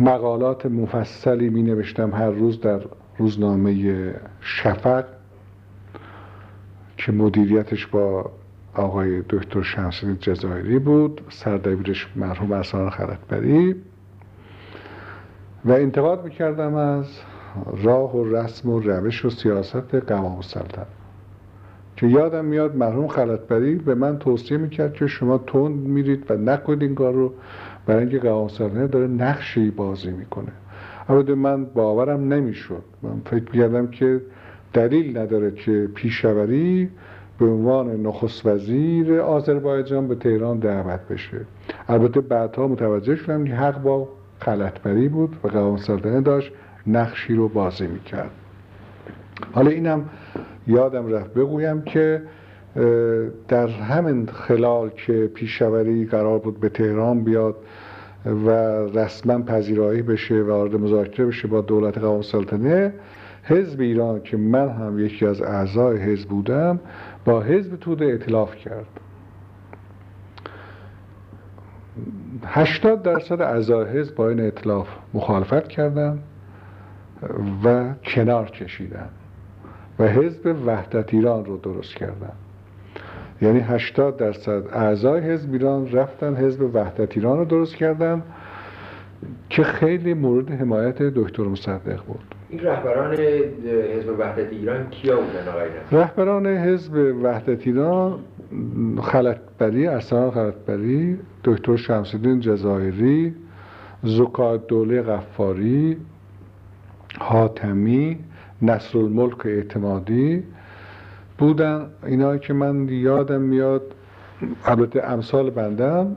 [0.00, 2.80] مقالات مفصلی می نوشتم هر روز در
[3.18, 5.04] روزنامه شفق.
[7.00, 8.30] که مدیریتش با
[8.74, 13.76] آقای دکتر شمسین جزایری بود سردبیرش مرحوم اصلا خلطبری
[15.64, 17.06] و انتقاد می‌کردم از
[17.82, 20.86] راه و رسم و روش و سیاست قوام سلطن
[21.96, 26.82] که یادم میاد مرحوم خلطبری به من توصیه می‌کرد که شما تند میرید و نکنید
[26.82, 27.32] این کار رو.
[27.86, 30.52] برای اینکه قوام سلطنه داره نقشی بازی می‌کنه.
[31.08, 32.82] البته من باورم نمی‌شد.
[33.02, 34.20] من فکر می‌کردم که
[34.72, 36.90] دلیل نداره که پیشوری
[37.38, 41.40] به عنوان نخست وزیر آذربایجان به تهران دعوت بشه.
[41.88, 46.52] البته بعدها متوجه شدم که حق با خلطبری بود و قوام سلطنه داشت
[46.86, 48.30] نقشی رو بازی می‌کرد.
[49.52, 50.08] حالا اینم
[50.66, 52.22] یادم رفت بگویم که
[53.48, 57.56] در همین خلال که پیشوری قرار بود به تهران بیاد
[58.46, 58.50] و
[58.94, 62.94] رسما پذیرایی بشه و وارد مذاکره بشه با دولت قوام سلطنه
[63.44, 66.80] حزب ایران که من هم یکی از اعضای حزب بودم
[67.24, 68.86] با حزب توده اطلاف کرد.
[72.46, 76.18] 80 درصد اعضای حزب با این اطلاف مخالفت کردن
[77.64, 79.08] و کنار کشیدن
[79.98, 82.32] و حزب وحدت ایران رو درست کردن.
[83.42, 88.22] یعنی 80 درصد اعضای حزب ایران رفتن حزب وحدت ایران رو درست کردن
[89.48, 92.34] که خیلی مورد حمایت دکتر مصدق بود.
[92.50, 98.18] این رهبران حزب وحدت ایران کیا بودن آقای رهبران حزب وحدت ایران
[99.02, 103.34] خلطبری ارسلان خلطبری دکتر شمسدین جزایری
[104.02, 105.96] زکات دوله غفاری
[107.18, 108.18] حاتمی
[108.62, 110.42] نصر الملک اعتمادی
[111.38, 111.86] بودن.
[112.06, 113.82] اینا که من یادم میاد
[114.64, 116.16] البته امثال بندم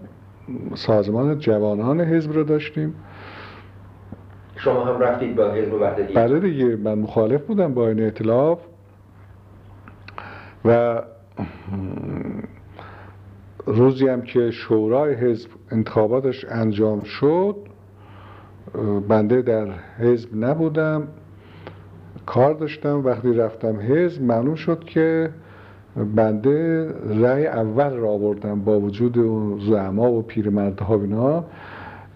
[0.73, 2.95] سازمان جوانان حزب رو داشتیم.
[4.63, 8.59] شما هم رفتید با حزب وحدتی؟ بله دیگه من مخالف بودم با این اطلاف
[10.65, 11.01] و
[13.65, 17.55] روزی هم که شورای حزب انتخاباتش انجام شد
[19.07, 19.67] بنده در
[19.99, 21.07] حزب نبودم
[22.25, 23.05] کار داشتم.
[23.05, 25.29] وقتی رفتم حزب معلوم شد که
[26.15, 26.87] بنده
[27.21, 31.45] رأی اول را آوردم با وجود اون زعما و پیرمردها اینا.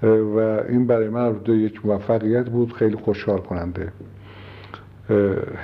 [0.04, 3.92] و این برای من یک موفقیت بود خیلی خوشحال کننده.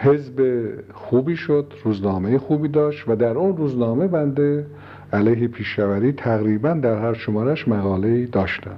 [0.03, 4.65] حزب خوبی شد روزنامه خوبی داشت و در اون روزنامه بنده
[5.13, 8.75] علیه پیشوری تقریبا در هر شمارش مقاله داشتم.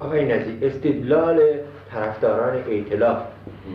[0.00, 1.40] آقای نزی استدلال
[1.90, 3.18] طرفداران ائتلاف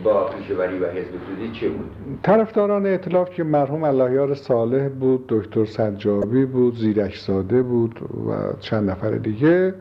[0.04, 1.90] با پیشوری و حزب توده چه بود؟
[2.22, 8.90] طرفداران ائتلاف که مرحوم اللهیار صالح بود دکتر سجابی بود زیرک ساده بود و چند
[8.90, 9.74] نفر دیگه.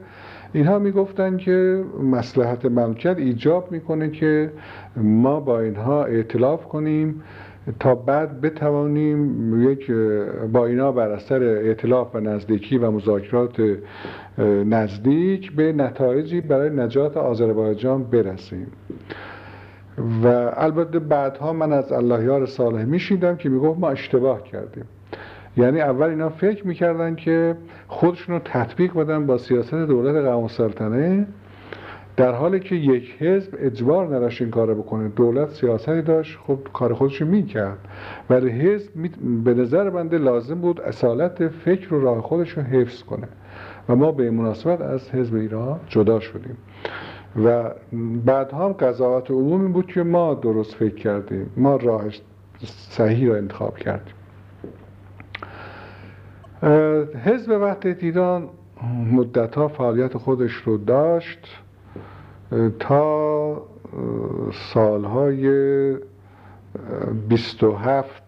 [0.53, 4.51] اینها می‌گفتن که مسلحت مملکت ایجاب می‌کنه که
[4.97, 7.23] ما با اینها اعتلاف کنیم
[7.79, 9.91] تا بعد بتوانیم یک
[10.51, 13.61] با اینا بر اثر اعتلاف و نزدیکی و مذاکرات
[14.65, 18.67] نزدیک به نتایجی برای نجات آذربایجان برسیم.
[20.23, 24.85] و البته بعدها من از اللهیار صالح میشیدم که می‌گفت ما اشتباه کردیم.
[25.57, 27.55] یعنی اول اینا فکر می‌کردن که
[27.87, 31.27] خودشون رو تطبیق بدن با سیاست دولت قوام سلطنه
[32.17, 35.07] در حالی که یک حزب اجبار نداشت این کار بکنه.
[35.07, 37.77] دولت سیاستی داشت خب کار خودش می‌کرد.
[38.29, 38.91] ولی حزب
[39.43, 43.27] به نظر بنده لازم بود اصالت فکر و راه خودش رو حفظ کنه.
[43.89, 46.57] و ما به مناسبت از حزب ایران جدا شدیم.
[47.45, 47.71] و
[48.25, 51.49] بعد هم قضاوت عمومی بود که ما درست فکر کردیم.
[51.57, 52.03] ما راه
[52.89, 54.13] صحیح را انتخاب کردیم.
[57.23, 58.49] حزب وحدت ایران
[59.11, 61.57] مدت فعالیت خودش رو داشت
[62.79, 63.61] تا
[64.73, 65.95] سالهای
[67.29, 68.23] 27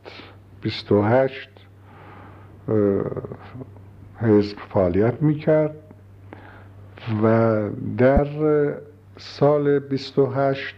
[0.61, 1.49] 28
[4.17, 5.75] حزب فعالیت می‌کرد
[7.23, 7.59] و
[7.97, 8.27] در
[9.17, 10.75] سال 28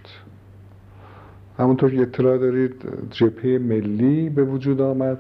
[1.60, 5.18] همونطور که اطلاع دارید جبهه ملی به وجود آمد.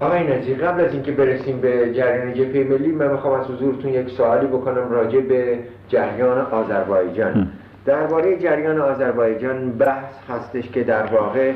[0.00, 4.08] آقای نزیر قبل از اینکه برسیم به جریان جبهه ملی من می‌خوام از حضورتون یک
[4.08, 5.58] سوالی بکنم راجع به
[5.88, 7.52] جریان آذربایجان.
[7.86, 11.52] درباره جریان آذربایجان بحث هستش که در واقع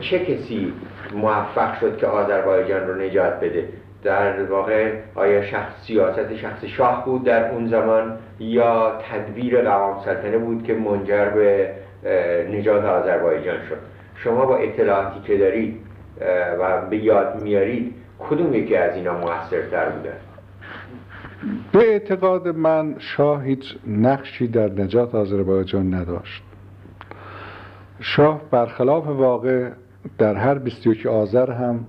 [0.00, 0.72] چه کسی
[1.14, 3.68] موفق شد که آذربایجان رو نجات بده؟
[4.04, 10.38] در واقع آیا شخص سیاست شخص شاه بود در اون زمان یا تدبیر قوام سلطنه
[10.38, 11.70] بود که منجر به
[12.52, 13.76] نجات آذربایجان شد؟
[14.16, 15.91] شما با اطلاعاتی که دارید
[16.60, 20.12] و به یاد میارید کدوم یکی از اینا موثرتر بوده؟
[21.72, 26.42] به اعتقاد من شاه هیچ نقشی در نجات آذربایجان نداشت.
[28.00, 29.70] شاه برخلاف واقع
[30.18, 31.86] در هر 21 آذر هم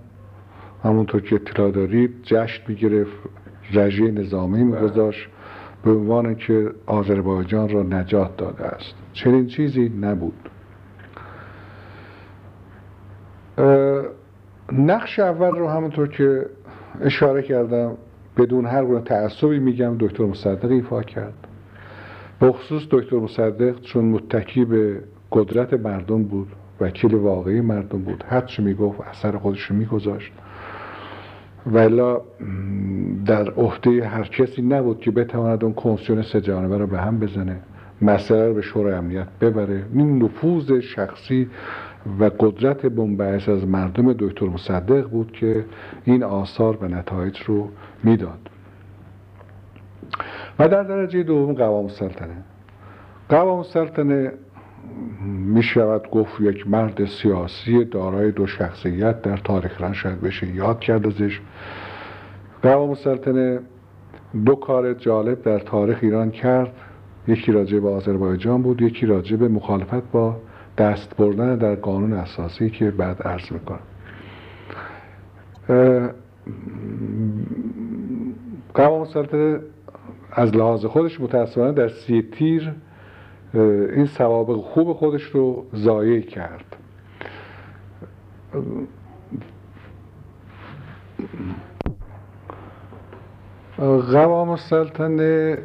[0.83, 3.11] همونطور که اطلاع دارید جشن می‌گرفت
[3.73, 5.27] رژه نظامی میگذاشت
[5.83, 8.93] به عنوان که آذربایجان را نجات داده است.
[9.13, 10.49] چنین چیزی نبود.
[14.77, 16.45] نقش اول رو همونطور که
[17.01, 17.97] اشاره کردم
[18.37, 21.33] بدون هر گونه تعصبی میگم دکتر مصدق ایفا کرد.
[22.39, 26.47] به خصوص دکتر مصدق چون متکی به قدرت مردم بود
[26.81, 28.23] وکیل واقعی مردم بود.
[28.27, 30.31] هر چی می‌گفت اثر خودش رو میگذاشت.
[31.71, 32.21] ولا
[33.25, 37.59] در عهده هر کسی نبود که بتواند اون کنسیون سه جانبه رو به هم بزنه.
[38.01, 39.83] مسئله رو به شورای امنیت ببره.
[39.93, 41.49] این نفوذ شخصی
[42.19, 45.65] و قدرت بنبعث از مردم دکتر مصدق بود که
[46.03, 47.69] این آثار و نتایج رو
[48.03, 48.49] می‌داد.
[50.59, 52.37] و در درجه دوم قوام سلطنه.
[53.29, 54.31] قوام سلطنه
[55.25, 60.47] می شود گفت یک مرد سیاسی دارای دو شخصیت در تاریخ رن شاید بشه.
[60.47, 61.41] یاد کرد ازش.
[62.63, 63.59] قوام سلطنه
[64.45, 66.73] دو کار جالب در تاریخ ایران کرد.
[67.27, 70.35] یکی راجع به آذربایجان بود یکی راجع به مخالفت با
[70.77, 73.79] دست بردن در قانون اساسی که بعد عرض می‌کنم.
[78.73, 79.59] قوام سلطنه
[80.31, 82.73] از لحاظ خودش متاسفانه در سی تیر
[83.53, 86.75] این سوابق خوب خودش رو ضایع کرد.
[94.11, 95.57] قوام السلطنه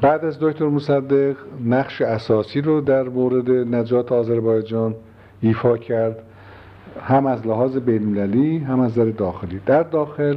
[0.00, 4.94] بعد از دکتر مصدق نقش اساسی رو در مورد نجات آذربایجان
[5.40, 6.22] ایفا کرد
[7.00, 9.60] هم از لحاظ بینالمللی هم از نظر داخلی.
[9.66, 10.36] در داخل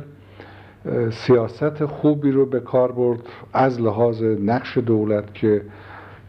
[1.11, 3.19] سیاست خوبی رو به کار برد
[3.53, 5.61] از لحاظ نقش دولت که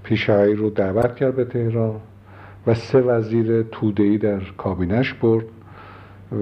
[0.02, 2.00] پیشایی رو دعوت کرد به تهران
[2.66, 5.44] و سه وزیر تودهی در کابینش برد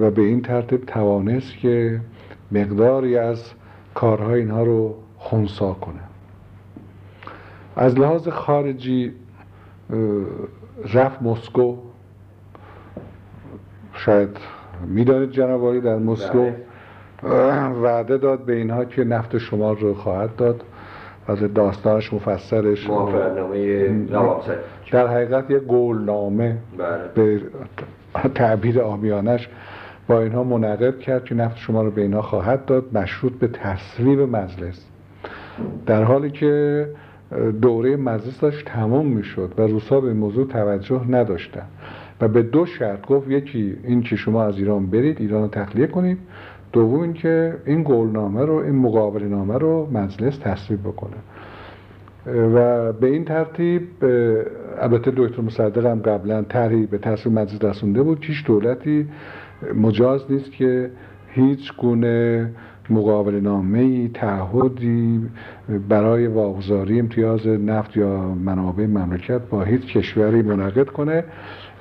[0.00, 2.00] و به این ترتیب توانست که
[2.52, 3.52] مقداری از
[3.94, 4.94] کارهای اینها رو
[5.26, 6.00] خونسا کنه.
[7.76, 9.12] از لحاظ خارجی
[10.94, 11.76] رفت مسکو.
[13.92, 14.36] شاید
[14.86, 16.50] می‌دانید جناب در مسکو.
[17.22, 17.68] بله.
[17.68, 20.64] وعده داد به اینها که نفت شمال رو خواهد داد.
[21.26, 22.90] از داستانش مفسرش.
[24.92, 26.98] در حقیقت یک گولنامه بله.
[27.14, 29.48] به تعبیر آمیانش
[30.08, 32.96] با اینها منعقد کرد که نفت شما رو به اینها خواهد داد.
[32.96, 34.86] مشروط به تصویب مجلس.
[35.86, 36.86] در حالی که
[37.62, 41.66] دوره مجلس داشت تمام می‌شد و روسا به موضوع توجه نداشتن
[42.20, 45.86] و به دو شرط گفت یکی این که شما از ایران برید ایران رو تخلیه
[45.86, 46.18] کنید.
[46.72, 51.16] دوم اینکه این قولنامه رو این مقابل نامه رو مجلس تصویب بکنه.
[52.54, 53.82] و به این ترتیب
[54.78, 58.24] البته دکتر مصدق هم قبلا طرحی به تصویب مجلس رسونده بود.
[58.24, 59.09] هیچ دولتی
[59.74, 60.90] مجاز نیست که
[61.28, 62.50] هیچ گونه
[62.91, 65.28] مقابل نامه تعهدی
[65.89, 71.24] برای واگذاری امتیاز نفت یا منابع مملکت با هیچ کشوری منعقد کنه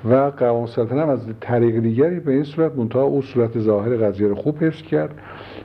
[0.04, 4.28] و قوام سلطنه هم از طریق دیگری به این صورت منتها او صورت ظاهر قضیه
[4.28, 5.14] رو خوب حفظ کرد.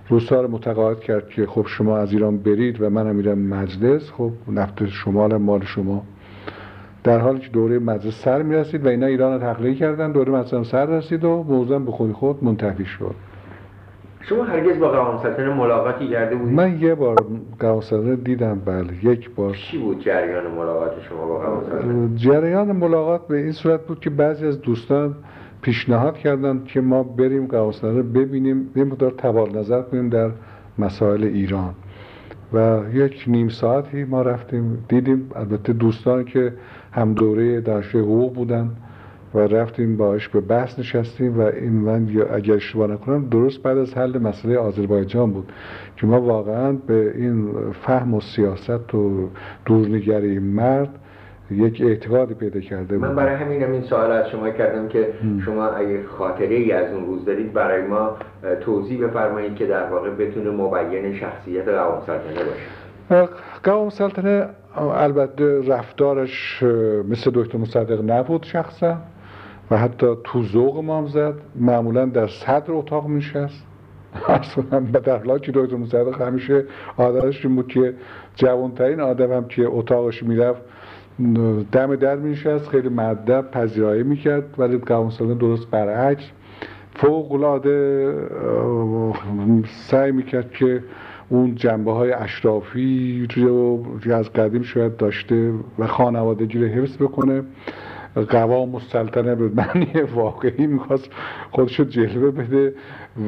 [0.10, 4.12] روسا رو متقاعد کرد که خب شما از ایران برید و منم میرم مجلس.
[4.12, 6.04] خب نفت شمال مال شما.
[7.04, 10.68] در حالی که دوره مجلس سر می‌رسید و اینا ایران رو تخلیه کردن دوره مجلس
[10.68, 13.16] سر رسید و موضوع به خودی خود منتفی شد.
[14.22, 17.16] شما هرگز با قوام سلطنه ملاقاتی کرده بودید؟ من یه بار
[17.60, 22.72] قوام سلطنه دیدم بله یک بار چی بود جریان ملاقات شما با قوام سلطنه؟ جریان
[22.72, 25.16] ملاقات به این صورت بود که بعضی از دوستان
[25.62, 30.32] پیشنهاد کردند که ما بریم قوام سلطنه ببینیم یه مقدار تبادل نظر کنیم در
[30.80, 31.74] مسائل ایران
[32.54, 36.54] و یک نیم ساعتی ما رفتیم دیدیم البته دوستان که
[36.92, 38.70] هم دوره دانشجوی حقوق بودن
[39.36, 43.98] و رفتیم باش به بحث نشستیم و این من اگر اشتباه نکنم درست بعد از
[43.98, 45.52] حل مسئله آذربایجان بود
[45.98, 49.30] که ما واقعا به این فهم و سیاست و
[49.66, 50.90] دورنگری مرد
[51.52, 55.14] یک اعتقادی پیدا کرده من برای همینم این سوال از شما کردم که
[55.46, 58.18] شما اگه خاطره ای از اون روز دارید برای ما
[58.62, 63.30] توضیح بفرمایید که در واقع بتونه مبین شخصیت قوام سلطنه باشه.
[63.64, 66.64] قوام سلطنه البته رفتارش
[67.10, 68.98] مثل دکتر مصدق نبود شخصا.
[69.72, 73.66] و حتی تو ذوق ما زد معمولا در صدر اتاق میشست
[74.28, 76.66] اصلا در حالا که دکتر مصدق همیشه
[76.98, 77.94] عادتش این بود که
[78.36, 80.62] جوانترین آدم هم که اتاقش می‌رفت
[81.72, 85.10] دم در میشست خیلی مدب پذیرایی می‌کرد ولی قوام
[85.40, 86.24] درست برعکس.
[86.96, 88.14] فوق العاده
[89.66, 90.84] سعی می‌کرد که
[91.30, 97.44] اون جنبه های اشرافی رو از قدیم شاید داشته و خانوادگی رو حفظ بکنه.
[98.16, 101.10] قوام السلطنه به معنی واقعی می‌خواست
[101.52, 102.74] خودش رو جلوه بده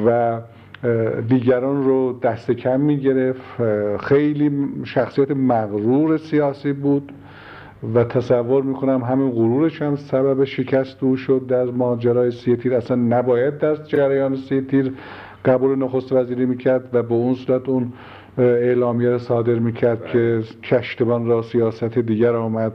[0.06, 0.40] و
[1.28, 3.40] دیگران رو دست کم می‌گرفت.
[4.00, 7.12] خیلی شخصیت مغرور سیاسی بود
[7.94, 12.74] و تصور می‌کنم همین غرورش هم سبب شکست او شد در ماجرای سی تیر.
[12.74, 14.92] اصلا نباید در جریان سی تیر
[15.44, 17.92] قبول نخست وزیری می‌کرد و به اون صورت اون
[18.38, 22.72] اعلامیه را صادر می‌کرد که کشتبان را سیاست دیگر آمد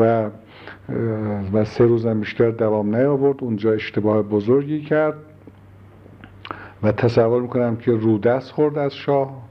[0.00, 0.30] و
[1.52, 3.44] و سه روزم بیشتر دوام نیاورد.
[3.44, 5.14] اونجا اشتباه بزرگی کرد
[6.82, 9.42] و تصور می‌کنم که رودست خورد از شاه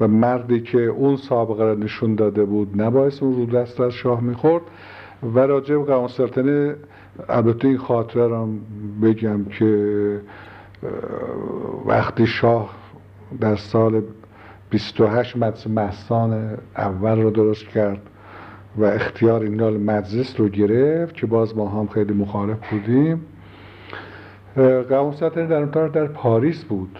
[0.00, 4.62] و مردی که اون سابقه را نشون داده بود نباید اون رودست از شاه می‌خورد.
[5.34, 6.76] و راجع به قوام سلطنه
[7.28, 8.48] البته این خاطره را
[9.02, 10.20] بگم که
[11.86, 12.70] وقتی شاه
[13.40, 14.02] در سال
[14.70, 18.00] 28 مجلس محسان اول رو درست کرد
[18.76, 23.20] و اختیار این مجلس رو گرفت که باز ما هم خیلی مخالف بودیم.
[24.88, 26.98] قوام سلطنه در در پاریس بود.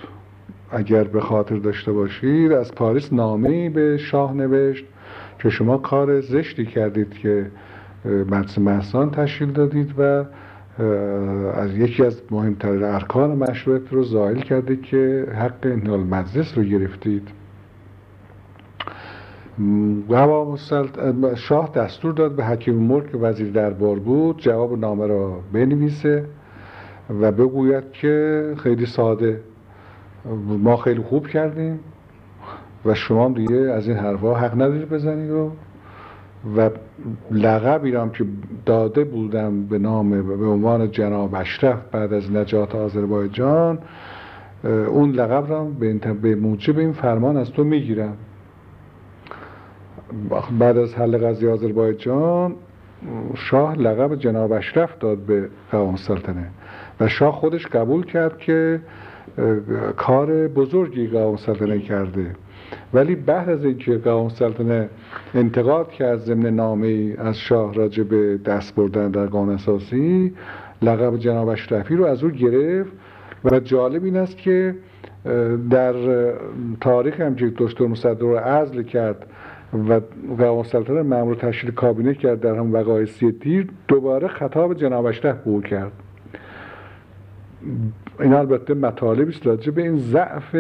[0.70, 4.84] اگر به خاطر داشته باشید از پاریس نامه به شاه نوشت
[5.38, 7.50] که شما کار زشتی کردید که
[8.04, 10.24] مجلس محسان تشکیل دادید و
[11.54, 17.28] از یکی از مهمترین ارکان مشروعیت رو زائل کردید که حق انحلال مجلس رو گرفتید.
[21.34, 26.24] شاه دستور داد به حکیم ملک که وزیر دربار بود جواب نامه را بنویسه
[27.20, 29.40] و بگوید که خیلی ساده.
[30.58, 31.80] ما خیلی خوب کردیم
[32.84, 35.50] و شما دیگه از این حرفها حق ندارید بزنید و
[36.56, 36.70] و
[37.30, 38.24] لقبی هم که
[38.66, 43.78] داده بودم به نام به عنوان جناب اشرف بعد از نجات آذربایجان
[44.64, 45.64] اون لقب را
[46.22, 48.16] به موجب این فرمان از تو می‌گیرم.
[50.58, 52.54] بعد از حل قضیه آذربایجان
[53.34, 56.46] شاه لقب جناب اشرف داد به قوام سلطنه
[57.00, 58.80] و شاه خودش قبول کرد که
[59.96, 62.30] کار بزرگی قوام سلطنه کرده.
[62.94, 64.88] ولی بعد از اینکه قوام سلطنه
[65.34, 70.32] انتقاد کرد ضمن نامه از شاه راجع به دست بردن در قانون اساسی
[70.82, 72.92] لقب جناب اشرفی رو از او گرفت
[73.44, 74.74] و جالب این است که
[75.70, 75.94] در
[76.80, 79.26] تاریخ هم که دکتر مصدق رو عزل کرد
[79.88, 80.00] و
[80.38, 83.06] قوام سلطنه مأمور تشکیل کابینه کرد در هم وقایع
[83.40, 85.92] تیر دوباره خطاب جناب اشرف به کرد.
[88.20, 90.56] این البته مطالبی است راجع به این ضعف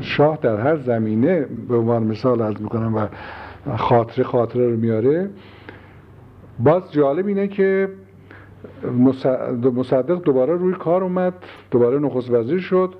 [0.00, 3.06] شاه در هر زمینه به عنوان مثال از می‌کنم و
[3.76, 5.30] خاطره خاطره رو میاره.
[6.58, 7.88] باز جالب اینه که
[9.74, 11.34] مصدق دوباره روی کار اومد
[11.70, 12.94] دوباره نخست وزیر شد.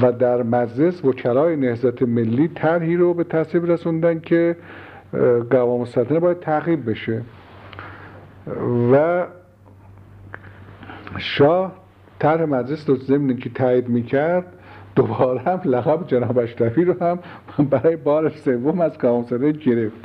[0.00, 4.56] و در مجلس وکلای نهضت ملی طرحی رو به تصویب رسوندن که
[5.50, 7.22] قوام السلطنه باید تعقیب بشه.
[8.92, 9.26] و
[11.18, 11.72] شاه
[12.18, 14.44] طرح مجلس رو زمین که تایید می‌کرد
[14.96, 17.18] دوباره هم لقب جناب اشرفی رو هم
[17.70, 19.96] برای بار سوم از قوام گرفت.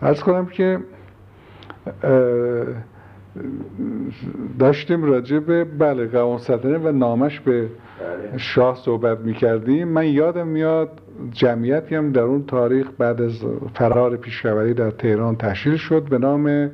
[0.00, 0.78] از کنم که
[4.58, 7.68] داشتیم راجع به بله قوام سلطنه و نامش به بله.
[8.38, 9.88] شاه صحبت می‌کردیم.
[9.88, 10.90] من یادم میاد
[11.32, 16.70] جمعیتی هم در اون تاریخ بعد از فرار پیشخبری در تهران تشکیل شد به نام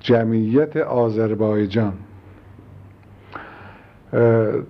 [0.00, 1.92] جمعیت آذربایجان.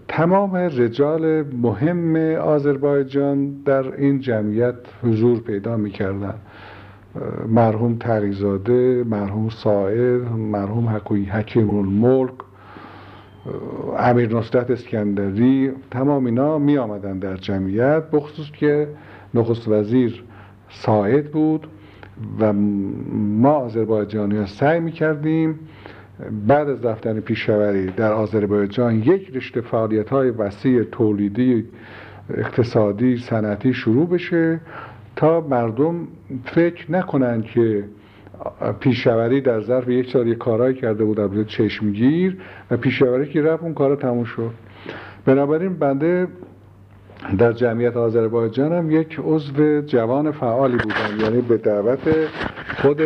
[0.09, 6.34] تمام رجال مهم آذربایجان در این جمعیت حضور پیدا می‌کردن
[7.48, 12.32] مرحوم تریزاده مرحوم ساعد مرحوم حکوی حکیم الملک
[13.98, 18.88] امیر نصرت اسکندری تمام اینا می آمدن در جمعیت بخصوص که
[19.34, 20.24] نخست وزیر
[20.68, 21.66] ساعد بود
[22.40, 25.59] و ما آذربایجانی ها سعی می کردیم
[26.46, 31.64] بعد از رفتن پیشوری در آذربایجان یک رشته فعالیت های وسیع تولیدی
[32.34, 34.61] اقتصادی صنعتی شروع بشه.
[35.19, 36.09] تا مردم
[36.45, 37.85] فکر نکنند که
[38.81, 42.37] پیشوری در ظرف یک سال یک کارایی کرده بود در چشمگیر
[42.71, 44.51] و پیشوری که رفت اون کارا تموم شد.
[45.25, 46.29] بنابراین بنده
[47.39, 52.01] در جمعیت آذربایجان هم یک عضو جوان فعالی بودم یعنی به دعوت
[52.83, 53.03] خود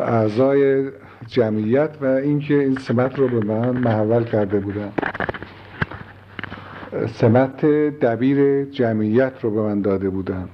[0.00, 0.90] اعضای
[1.26, 4.92] جمعیت و اینکه این سمت رو به من محول کرده بودن.
[7.06, 7.66] سمت
[8.00, 10.48] دبیر جمعیت رو به من داده بودن.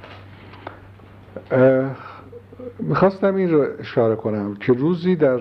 [2.78, 5.40] می‌خواستم این رو اشاره کنم که روزی در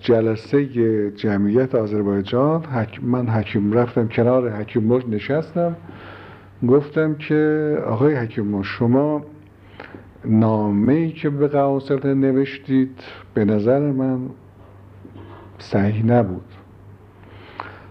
[0.00, 2.64] جلسه جمعیت آذربایجان
[3.02, 5.76] من حکیم رفتم کنار حکیم مش نشستم.
[6.68, 9.22] گفتم که آقای حکیم شما
[10.24, 13.00] نامه ای که به سلطنه نوشتید
[13.34, 14.18] به نظر من
[15.58, 16.44] صحیح نبود.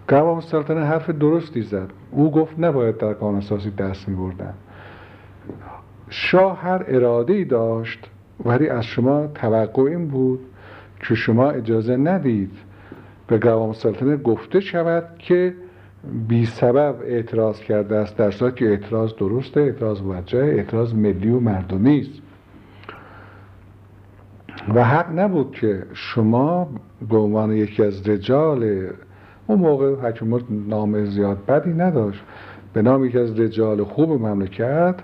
[0.07, 1.89] قوام سلطنه حرف درستی زد.
[2.11, 4.15] او گفت نباید در قانون اساسی دست می
[6.10, 8.10] شاه هر اراده ای داشت
[8.45, 10.39] ولی از شما توقع این بود
[10.99, 12.51] که شما اجازه ندید
[13.28, 15.53] به قوام سلطنه گفته شود که
[16.28, 21.39] بی سبب اعتراض کرده است در صورت که اعتراض درسته اعتراض وجه اعتراض ملی و
[21.39, 22.22] مردمی است.
[24.76, 26.70] و حق نبود که شما
[27.10, 28.88] به عنوان یکی از رجال
[29.47, 32.24] اون موقع حکومت نام زیاد بدی نداشت.
[32.74, 34.95] به نام یکی از رجال خوب مملکت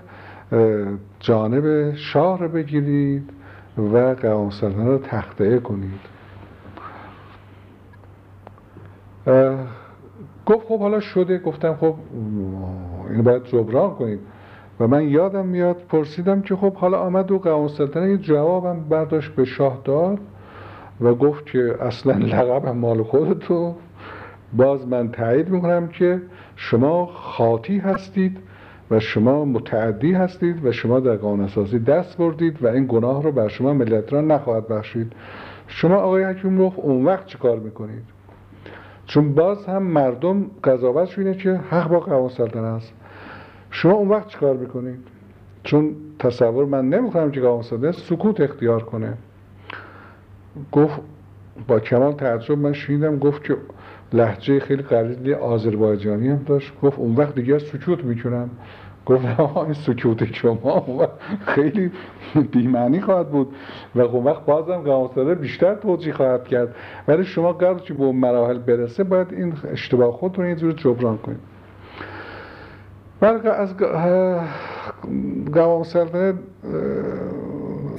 [1.20, 3.30] جانب شاه رو بگیرید
[3.78, 6.00] و قوام سلطنه رو تخته کنید.
[10.46, 11.38] گفت خب حالا شده.
[11.38, 11.94] گفتم خب
[13.10, 14.20] این باید جبران کنید
[14.80, 19.34] و من یادم میاد پرسیدم که خب حالا آمد و قوام سلطنه یه جوابم برداشت
[19.34, 20.18] به شاه داد
[21.00, 23.74] و گفت که اصلا لقبم مال خودتو.
[24.56, 26.22] باز من تایید می‌کنم که
[26.56, 28.38] شما خاطی هستید
[28.90, 33.32] و شما متعدی هستید و شما در قانون اساسی دست بردید و این گناه رو
[33.32, 35.12] بر شما ملت را نخواهد بخشید.
[35.66, 38.02] شما آقای حکیم رو اون وقت چه کار می‌کنید؟
[39.06, 42.94] چون باز هم مردم قضاوت اینه که حق با قوان سلطنه است.
[43.70, 44.98] شما اون وقت چه کار می‌کنید؟
[45.62, 49.14] چون تصور من نمی‌کنم که قوان سلطنه سکوت اختیار کنه.
[50.72, 51.00] گفت
[51.68, 53.56] با کمال تعجب من شنیدم گفت که
[54.12, 56.72] لحجه خیلی قلیلی آذربایجانی هم داشت.
[56.82, 58.50] گفت اون وقت دیگه سکوت می‌کنم
[59.06, 61.08] گفت این سکوت شما
[61.46, 61.90] خیلی
[62.52, 63.48] بیمعنی خواهد بود.
[63.94, 66.74] و اون وقت بازم قوانساده بیشتر توجیه خواهد کرد.
[67.08, 71.18] ولی شما قبل که به اون مراحل برسه باید این اشتباه خودتون این جور جبران
[71.18, 71.40] کنید.
[73.22, 73.76] ولی از
[75.52, 75.84] قوام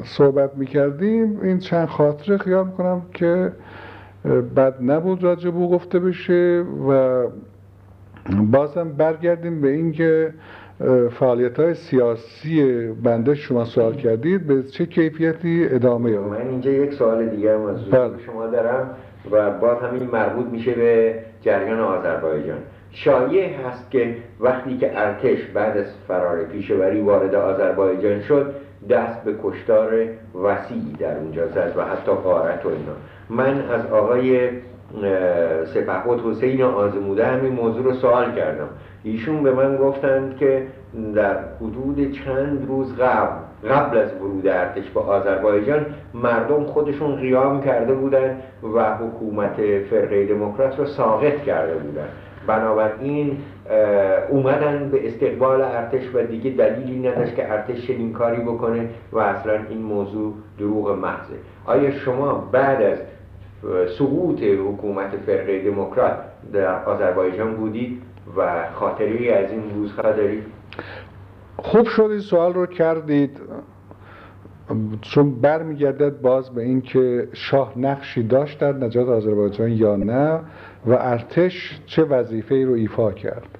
[0.03, 1.39] صحبت می‌کردیم.
[1.41, 3.51] این چند خاطره خیال می‌کنم که
[4.55, 7.23] بد نبود راجع گفته بشه و
[8.51, 10.34] بازم برگردیم به اینکه
[11.19, 16.93] فعالیت های سیاسی بنده شما سوال کردید به چه کیفیتی ادامه یافت من اینجا یک
[16.93, 18.13] سوال دیگه هم از بله.
[18.25, 18.89] شما دارم
[19.32, 22.57] و باز همین مربوط میشه به جریان آذربایجان
[22.92, 28.54] شایع هست که وقتی که ارتش بعد از فرار پیشوری وارد آذربایجان شد
[28.90, 29.92] دست به کشتار
[30.44, 32.94] وسیعی در اونجا زد و حتی غارت و اینا.
[33.30, 34.50] من از آقای
[35.74, 38.70] سپهبد حسین آزموده همین موضوع رو سوال کردم.
[39.04, 40.68] ایشون به من گفتند که
[41.16, 43.38] در حدود چند روز قبل
[43.70, 48.44] قبل از ورود ارتش به آذربایجان مردم خودشون قیام کرده بودند
[48.76, 49.56] و حکومت
[49.90, 52.10] فرقه دموکرات رو ساقط کرده بودند.
[52.48, 53.38] بنابراین
[54.30, 59.60] اومدن به استقبال ارتش و دیگه دلیلی نداشت که ارتش چنین کاری بکنه و اصلا
[59.70, 61.34] این موضوع دروغ محضه.
[61.66, 62.98] آیا شما بعد از
[63.98, 66.18] سقوط حکومت فرقه دموکرات
[66.54, 68.02] در آذربایجان بودید
[68.38, 70.43] و خاطری از این روزها دارید؟
[71.58, 73.41] خوب شد این سوال رو کردید.
[75.01, 80.39] چون برمیگردد باز به اینکه شاه نقشی داشت در نجات آذربایجان یا نه
[80.86, 83.57] و ارتش چه وظیفه ای رو ایفا کرد.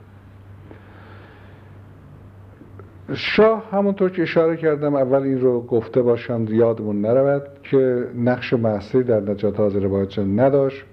[3.14, 9.04] شاه همونطور که اشاره کردم اول این رو گفته باشم یادمون نرود که نقش محصی
[9.04, 10.86] در نجات آذربایجان نداشت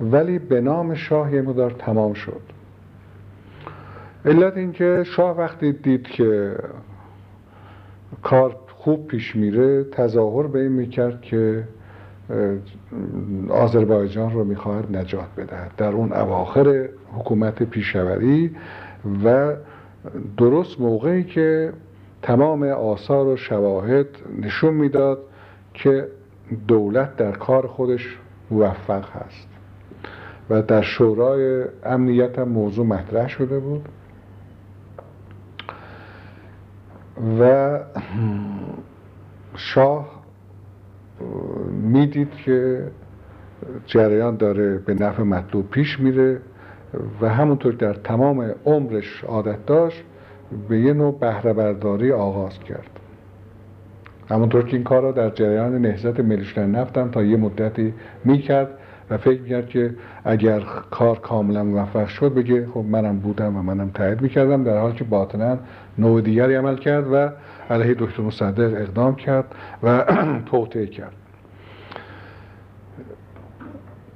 [0.00, 2.40] ولی به نام شاه یه مدار تمام شد.
[4.24, 6.56] علت اینکه شاه وقتی دید که
[8.22, 11.64] کار خوب پیش میره تظاهر به این می‌کرد که
[13.48, 15.70] آذربایجان رو می‌خواهد نجات بدهد.
[15.76, 18.56] در اون اواخر حکومت پیشوری
[19.24, 19.54] و
[20.36, 21.72] درست موقعی که
[22.22, 24.06] تمام آثار و شواهد
[24.42, 25.18] نشون می‌داد
[25.74, 26.08] که
[26.68, 28.18] دولت در کار خودش
[28.50, 29.48] موفق هست.
[30.50, 33.88] و در شورای امنیت هم موضوع مطرح شده بود.
[37.40, 37.78] و
[39.56, 40.22] شاه
[41.82, 42.84] می‌دید که
[43.86, 46.40] جریان داره به نفع مطلوب پیش میره
[47.20, 50.04] و همونطور در تمام عمرش عادت داشت
[50.68, 52.90] به یه نوع بهره برداری آغاز کرد.
[54.30, 57.94] همونطور که این کار را در جریان نهزت ملیشتن نفتم تا یه مدتی
[58.24, 58.68] می‌کرد.
[59.10, 59.94] و فکر می‌کرد که
[60.24, 64.94] اگر کار کاملا موفق شد بگه خب منم بودم و منم تایید می‌کردم در حالی
[64.94, 65.58] که باطنا
[65.98, 67.30] نوع دیگری عمل کرد و
[67.70, 69.44] علیه دکتر مصدق اقدام کرد
[69.82, 70.04] و
[70.50, 71.12] توطعه کرد.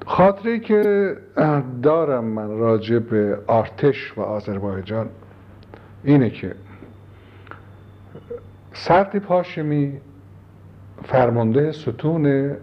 [0.07, 1.17] خاطره که
[1.83, 5.09] دارم من راجع به آرتش و آذربایجان
[6.05, 6.55] اینه که
[8.73, 10.01] سرد پاشمی
[11.05, 12.57] فرمانده ستون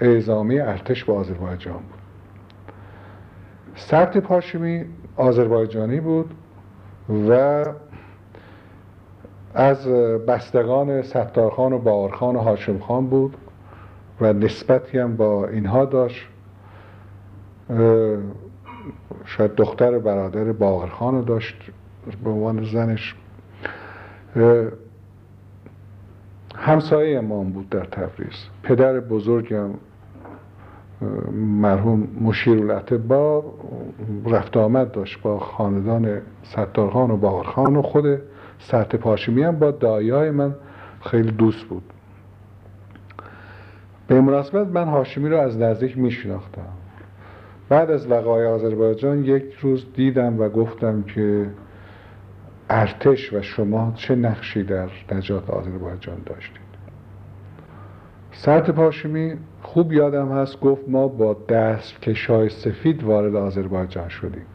[0.00, 2.00] اعزامی ارتش به آذربایجان بود.
[3.74, 4.84] سرد پاشمی
[5.16, 6.34] آذربایجانی بود
[7.28, 7.64] و
[9.54, 9.88] از
[10.28, 13.36] بستگان ستارخان و باورخان و هاشم خان بود
[14.20, 16.26] و نسبتی هم با اینها داشت.
[19.24, 21.56] شاید دختر برادر باقرخان رو داشت
[22.24, 23.14] به عنوان زنش.
[26.56, 28.48] همسایه امام بود در تبریز.
[28.62, 29.70] پدر بزرگم
[31.60, 32.64] مرحوم مشیر
[33.08, 33.44] با
[34.26, 38.18] رفت آمد داشت با خاندان ستارخان و باقرخان و خود
[38.58, 40.54] سرت پاشمی هم با دایای من
[41.00, 41.82] خیلی دوست بود.
[44.06, 46.62] به مناسبت من هاشمی رو از نزدیک می شناختم
[47.68, 51.46] بعد از وقای آذربایجان یک روز دیدم و گفتم که
[52.70, 56.64] ارتش و شما چه نقشی در نجات آذربایجان داشتید؟
[58.32, 64.46] سرت پاشمی خوب یادم هست گفت ما با دست کشای سفید وارد آذربایجان شدیم.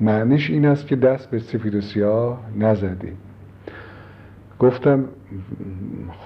[0.00, 3.16] معنیش این است که دست به سفید و سیاه نزدیم.
[4.58, 5.04] گفتم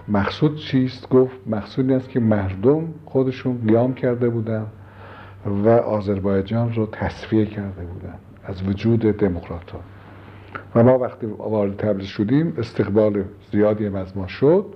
[0.08, 4.66] مقصود چیست؟ گفت مقصود این است که مردم خودشون قیام کرده بودن
[5.46, 8.14] و آذربایجان رو تصفیه کرده بودن.
[8.44, 9.80] از وجود دموکرات ها
[10.74, 14.66] و ما وقتی وارد تبریز شدیم استقبال زیادی هم از ما شد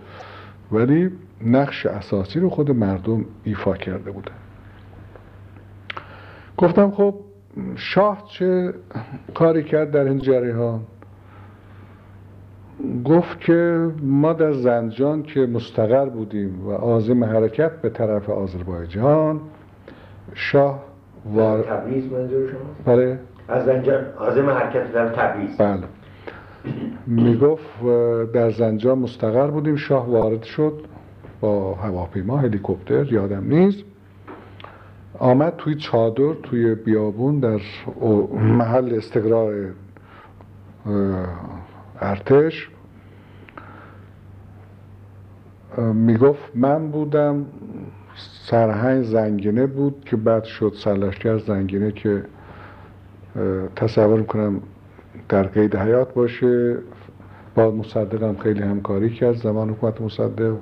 [0.73, 1.11] ولی
[1.45, 4.33] نقش اساسی رو خود مردم ایفا کرده بودن
[6.57, 7.14] گفتم خب
[7.77, 8.75] شاه چه
[9.35, 10.81] کاری کرد در این جریان
[13.05, 19.41] گفت که ما در زنجان که مستقر بودیم و عازم حرکت به طرف آذربایجان
[20.35, 20.85] شاه
[21.25, 21.62] وار...
[21.62, 23.19] تبریز منظور شما؟ بله.
[23.49, 25.83] از زنجان عازم حرکت در تبریز بله.
[27.07, 27.83] می‌گفت
[28.33, 29.77] در زنجان مستقر بودیم.
[29.77, 30.81] شاه وارد شد
[31.41, 33.85] با هواپیما هلیکوپتر یادم نیست.
[35.19, 37.61] آمد توی چادر توی بیابون در
[38.33, 39.55] محل استقرار
[42.01, 42.71] ارتش.
[45.79, 47.47] می‌گفت من بودم
[48.17, 52.23] سرهنگ زنگینه بود که بعد شد سرلشکر زنگینه که
[53.76, 54.61] تصور می‌کنم
[55.28, 56.78] در قید حیات باشه.
[57.55, 60.57] با مصدق هم خیلی همکاری کرد زمان حکومت مصدق.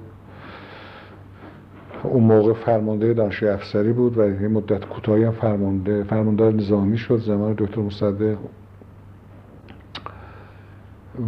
[2.02, 7.16] اون موقع فرمانده دانشگاه افسری بود و یه مدت کوتاهی هم فرمانده فرماندار نظامی شد
[7.16, 8.36] زمان دکتر مصدق.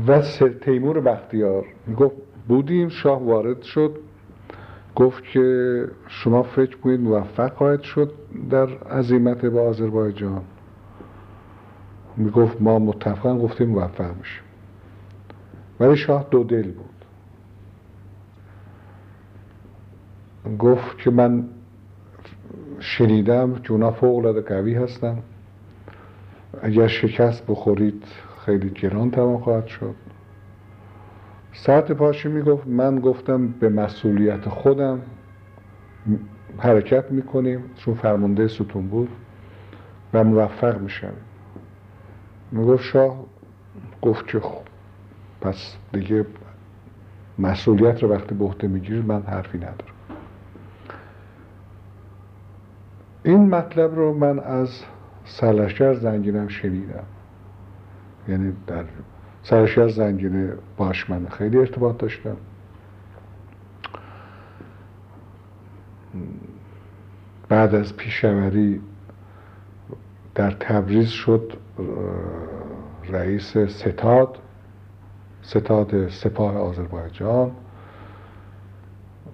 [0.08, 0.22] و
[0.60, 2.16] تیمور بختیار می‌گفت
[2.48, 2.88] بودیم.
[2.88, 3.96] شاه وارد شد.
[4.96, 8.12] گفت که شما فکر کنید موفق خواهد شد
[8.50, 10.42] در عظیمت با آذربایجان.
[12.16, 14.42] می‌گفت ما متفقا گفتیم موفق میشیم.
[15.80, 16.96] ولی شاه دو دل بود.
[20.58, 21.44] گفت که من
[22.78, 25.18] شنیدم که اونا فوق قوی هستن.
[26.62, 28.04] اگر شکست بخورید
[28.44, 29.94] خیلی گران تمام خواهد شد.
[31.52, 35.00] ساعت پاشی می‌گفت من گفتم به مسئولیت خودم
[36.58, 39.08] حرکت می‌کنیم چون فرمانده ستون بود
[40.14, 41.12] و موفق میشم.
[42.52, 43.24] می‌گفت شاه
[44.02, 44.62] گفت که خب
[45.40, 46.26] پس دیگه
[47.38, 49.94] مسئولیت رو وقتی به عهده می‌گیرید من حرفی ندارم.
[53.22, 54.82] این مطلب رو من از
[55.24, 57.04] سرلشکر زنگینم شنیدم.
[58.28, 58.84] یعنی در
[59.42, 62.36] سرلشکر زنگینه باش من خیلی ارتباط داشتم.
[67.48, 68.80] بعد از پیشوری
[70.34, 71.52] در تبریز شد.
[73.08, 74.38] رئیس ستاد
[75.42, 77.50] ستاد سپاه آذربایجان.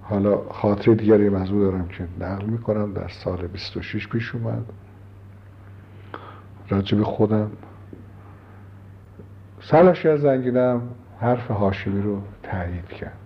[0.01, 4.65] حالا خاطر دیگری موضوع دارم که نقل می‌کنم در سال 26 پیش اومد.
[6.69, 7.51] راجب خودم.
[9.59, 10.81] سالش از زنگینم
[11.19, 13.17] حرف هاشمی رو تایید کرد.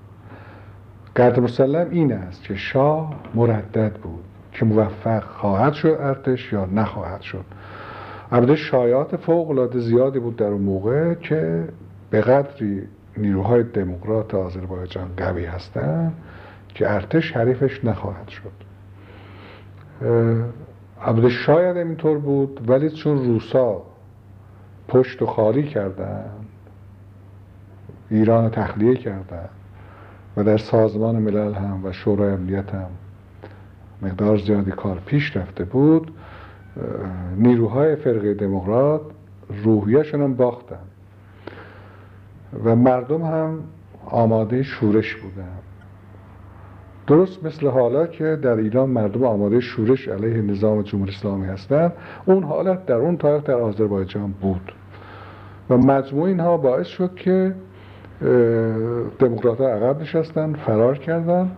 [1.15, 7.21] قدر مسلم این است که شاه مردد بود که موفق خواهد شد ارتش یا نخواهد
[7.21, 7.45] شد.
[8.31, 11.67] البته شایعات فوق العاده زیادی بود در اون موقع که
[12.09, 12.83] به قدری
[13.17, 16.13] نیروهای دموکرات آذربایجان قوی هستند
[16.69, 18.67] که ارتش حریفش نخواهد شد.
[21.01, 23.81] البته شاید اینطور بود ولی چون روسا
[24.87, 26.25] پشت و خالی کردن
[28.09, 29.49] ایران تخلیه کردن
[30.37, 32.89] و در سازمان ملل هم و شورای امنیت هم
[34.01, 36.11] مقدار زیادی کار پیش رفته بود
[37.37, 39.01] نیروهای فرقه دموکرات
[39.63, 40.79] روحیهشون هم باختن.
[42.63, 43.59] و مردم هم
[44.05, 45.57] آماده شورش بودن.
[47.07, 51.93] درست مثل حالا که در ایران مردم آماده شورش علیه نظام جمهوری اسلامی هستند
[52.25, 54.73] اون حالت در اون تاریخ در آذربایجان بود.
[55.69, 57.55] و مجموع اینها باعث شد که
[59.19, 61.51] دموکرات عقب نشستن فرار کردن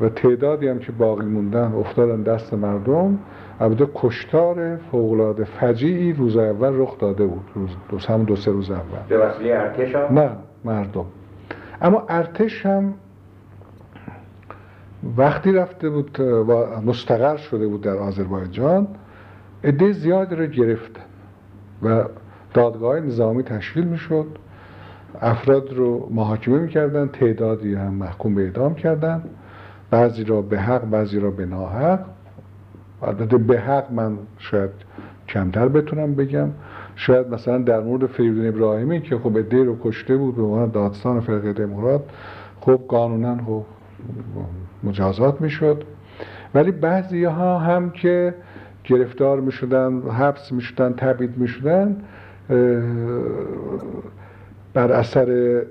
[0.00, 3.18] و تعدادی هم که باقی موندن افتادن دست مردم
[3.62, 7.44] البته کشتار فوقلاده فجیعی روز اول رخ داده بود.
[7.54, 8.82] روز دو هم دو سه روز اول.
[9.08, 10.30] به وسیله ارتش نه
[10.64, 11.04] مردم.
[11.82, 12.94] اما ارتش هم
[15.16, 18.88] وقتی رفته بود و مستقر شده بود در آذربایجان
[19.64, 21.02] عده زیادی رو گرفتن
[21.82, 22.04] و
[22.54, 24.26] دادگاه نظامی تشکیل می‌شد.
[25.20, 29.24] افراد رو محاکمه می‌کردن تعدادی هم محکوم به اعدام کردن.
[29.90, 32.00] بعضی را به حق بعضی را به ناحق.
[33.02, 34.70] البته به حق من شاید
[35.28, 36.48] کمتر بتونم بگم.
[36.96, 41.20] شاید مثلا در مورد فریدون ابراهیمی که خب عده رو کشته بود به عنوان دادستان
[41.20, 42.02] فرقه دموکرات
[42.60, 43.64] خب قانونا خب
[44.84, 45.84] مجازات می‌شد.
[46.54, 48.34] ولی بعضی ها هم که
[48.84, 51.96] گرفتار می شدن حبس می شدن تبعید می شدن
[54.74, 55.62] بر اثر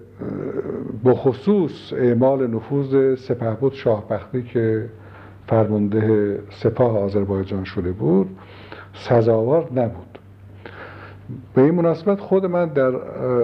[1.05, 4.89] بخصوص اعمال نفوذ سپهبد شاهبختی که
[5.51, 8.37] فرمانده سپاه آذربایجان شده بود
[8.93, 10.19] سزاوار نبود.
[11.53, 12.89] به این مناسبت خود من در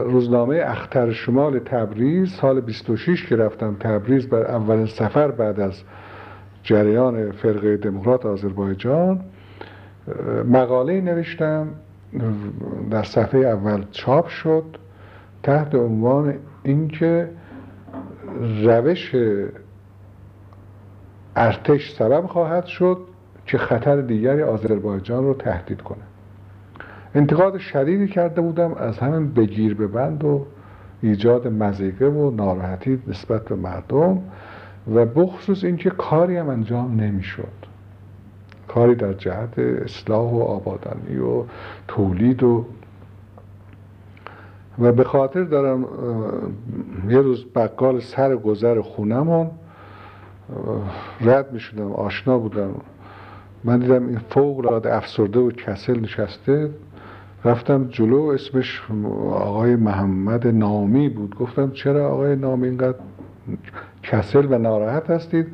[0.03, 5.83] روزنامه اختر شمال تبریز سال 26 که رفتم تبریز بر اولین سفر بعد از
[6.63, 9.19] جریان فرقه دموکرات آذربایجان
[10.49, 11.67] مقاله نوشتم
[12.91, 14.63] در صفحه اول چاپ شد
[15.43, 16.33] تحت عنوان
[16.63, 17.29] اینکه
[18.63, 19.15] روش
[21.37, 22.97] ارتش سبب خواهد شد
[23.45, 26.03] که خطر دیگری آذربایجان رو تهدید کنه.
[27.15, 30.45] انتقاد شدیدی کرده بودم از همین بگیر به بند و
[31.01, 34.19] ایجاد مزیقه و ناراحتی نسبت به مردم
[34.95, 37.67] و بخصوص اینکه کاری هم انجام نمی‌شد.
[38.67, 41.43] کاری در جهت اصلاح و آبادانی و
[41.87, 42.65] تولید و
[44.79, 45.85] و به خاطر دارم
[47.09, 49.49] یه روز بقال سر گذر خونمون
[51.21, 52.69] رد می شدم آشنا بودم.
[53.63, 56.69] من دیدم این فوق العاده افسرده و کسل نشسته.
[57.45, 58.81] رفتم جلو اسمش
[59.31, 61.35] آقای محمد نامی بود.
[61.35, 62.97] گفتم چرا آقای نامی اینقدر
[64.03, 65.47] کسل و ناراحت هستید؟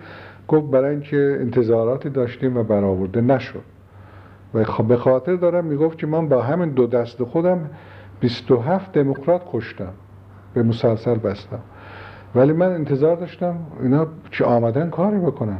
[0.48, 3.64] گفت برای اینکه انتظاراتی داشتیم و برآورده نشد.
[4.54, 7.70] و خب به خاطر دارم می‌گفت که من با همین دو دست خودم
[8.20, 9.94] 27 دموکرات کشتم.
[10.54, 11.60] به مسلسل بستم.
[12.36, 15.60] ولی من انتظار داشتم اینا که آمدن کاری بکنن.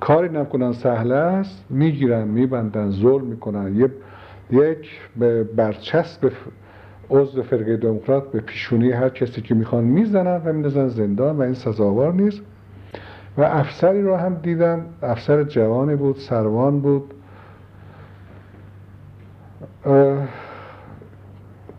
[0.00, 1.64] کاری نکنن سهل است.
[1.70, 3.76] می‌گیرن میبندن ظلم می‌کنن.
[3.76, 3.90] یه
[4.50, 6.32] یک به برچسب
[7.10, 11.54] عضو فرقه دموکرات به پیشونی هر کسی که می‌خوان می‌زنن و میندازن زندان و این
[11.54, 12.40] سزاوار نیست.
[13.38, 17.14] و افسری رو هم دیدم افسر جوانی بود سروان بود.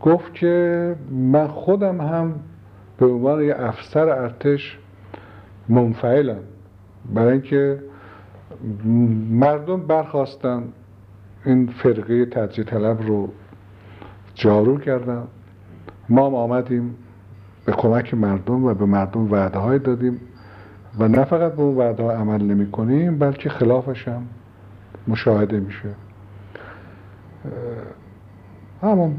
[0.02, 2.34] گفت که من خودم هم
[3.00, 4.78] به عنوان یه افسر ارتش
[5.68, 6.40] منفعلم
[7.14, 7.82] برای اینکه
[9.30, 10.62] مردم برخواستن
[11.44, 13.28] این فرقه تجزیه طلب رو
[14.34, 15.22] جارو کردن.
[16.08, 16.94] ما هم آمدیم
[17.64, 20.20] به کمک مردم و به مردم وعده های دادیم
[20.98, 24.22] و نه فقط به اون وعده ها عمل نمی کنیم بلکه خلافش هم
[25.08, 25.88] مشاهده میشه.
[28.82, 29.16] همون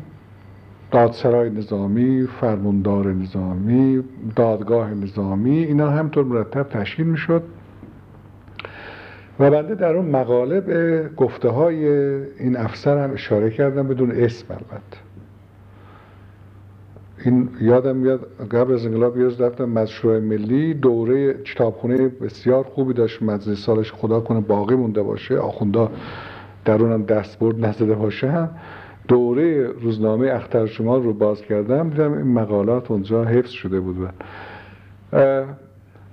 [0.91, 4.03] دادسرای نظامی، فرماندار نظامی،
[4.35, 7.43] دادگاه نظامی اینا همطور مرتب تشکیل می‌شد.
[9.39, 11.85] و بنده در اون مقاله به گفته های
[12.39, 14.97] این افسر هم اشاره کردم بدون اسم البته.
[17.25, 23.21] این یادم میاد قبل از انقلاب یاد رفتم مشروع ملی دوره کتابخونه بسیار خوبی داشت.
[23.21, 25.37] مجلس سالش خدا کنه باقی مونده باشه.
[25.37, 25.91] آخوندا
[26.65, 28.49] در اونم دستبرد نزده باشه.
[29.11, 34.09] دوره روزنامه اختر شمال رو باز کردم دیدم این مقالات اونجا حفظ شده بود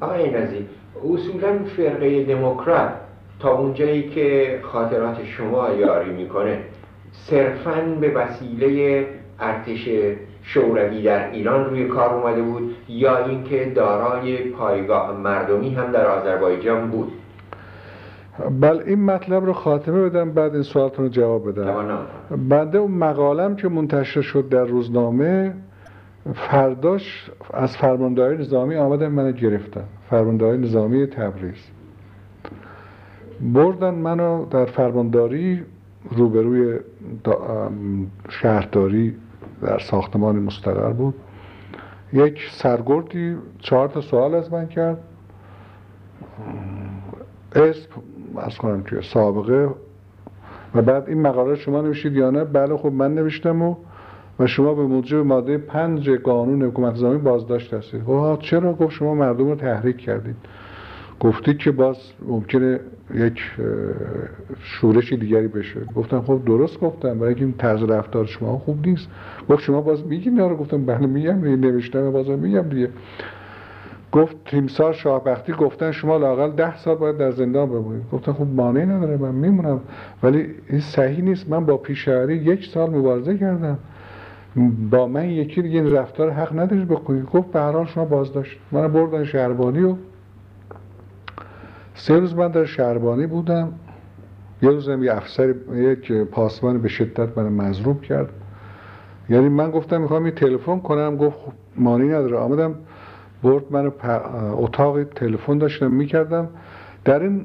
[0.01, 0.67] آقای نزی
[1.05, 2.91] اصولا فرقه دموکرات
[3.41, 6.59] تا اونجایی که خاطرات شما یاری می‌کنه
[7.13, 9.07] صرفا به وسیله
[9.41, 9.89] ارتش
[10.43, 16.91] شوروی در ایران روی کار اومده بود یا اینکه دارای پایگاه مردمی هم در آذربایجان
[16.91, 17.13] بود؟
[18.61, 21.99] بله این مطلب رو خاتمه بدم بعد این سوالتون رو جواب بدم.
[22.49, 25.55] بنده اون مقالم که منتشر شد در روزنامه
[26.35, 29.85] فرداش از فرمانداری نظامی آمدن منو گرفتن.
[30.11, 31.67] فرمانداری نظامی تبریز.
[33.41, 35.63] بردن منو در فرمانداری
[36.11, 36.79] روبروی
[38.29, 39.17] شهرداری
[39.63, 41.15] در ساختمان مستقر بود.
[42.13, 44.99] یک سرگردی چهار تا سوال از من کرد.
[47.55, 47.89] اسم
[48.39, 49.69] از کنم که سابقه.
[50.75, 53.77] و بعد این مقاله شما نوشید یا نه؟ بله خب من نوشتم و
[54.39, 58.03] و شما به موجب ماده پنج قانون حکومت نظامی بازداشت هستید.
[58.03, 60.37] خب چرا؟ گفت شما مردم رو تحریک کردید.
[61.21, 61.97] گفتید که باز
[62.29, 62.81] ممکنه
[63.15, 63.41] یک
[64.61, 65.81] شورش دیگری بشه.
[65.97, 69.09] گفتم خب درست گفتم برای این طرز رفتار شما خوب نیست.
[69.51, 72.89] گفت شما باز میگین نه گفتم بله میگم نوشتم باز میگم دیگه.
[74.13, 78.11] گفت تیمسار شاهبختی گفتن شما لاقل ده سال باید در زندان بمونید.
[78.13, 79.81] گفتم خب مانعی نداره من میمونم.
[80.23, 81.51] ولی این صحیح نیست.
[81.51, 83.79] من با پیشوری یک سال مبارزه کردم.
[84.91, 87.25] با من یکی دیگه این رفتار حق ندارید بکنید.
[87.25, 88.59] گفت به هر شما بازداشت.
[88.73, 89.95] من بردن شهربانی و
[91.95, 93.73] سه روز من در شهربانی بودم.
[94.63, 98.29] یه روزم یه افسر یک پاسبان به شدت من مضروب کرد.
[99.29, 101.17] یعنی من گفتم می‌خوام یه تلفن کنم.
[101.17, 102.37] گفت خب مانی نداره.
[102.37, 102.75] آمدم
[103.43, 103.93] برد من
[104.53, 106.49] اتاق تلفن داشتم می‌کردم.
[107.05, 107.45] در این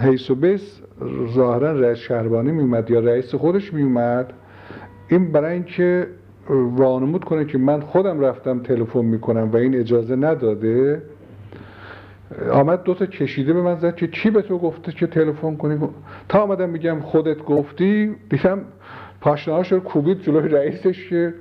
[0.00, 0.80] حیث و بیس
[1.34, 4.32] ظاهرا رئیس شهربانی میومد یا رئیس خودش میومد
[5.08, 6.06] این برای اینکه
[6.76, 11.02] وانمود کنه که من خودم رفتم تلفن می‌کنم و این اجازه نداده
[12.52, 15.78] آمد دوتا کشیده به من زد که چی به تو گفته که تلفن کنی؟
[16.28, 18.60] تا آمدم میگم خودت گفتی دیدم
[19.20, 21.34] پاشنهاش رو کوبید جلوی رئیسش که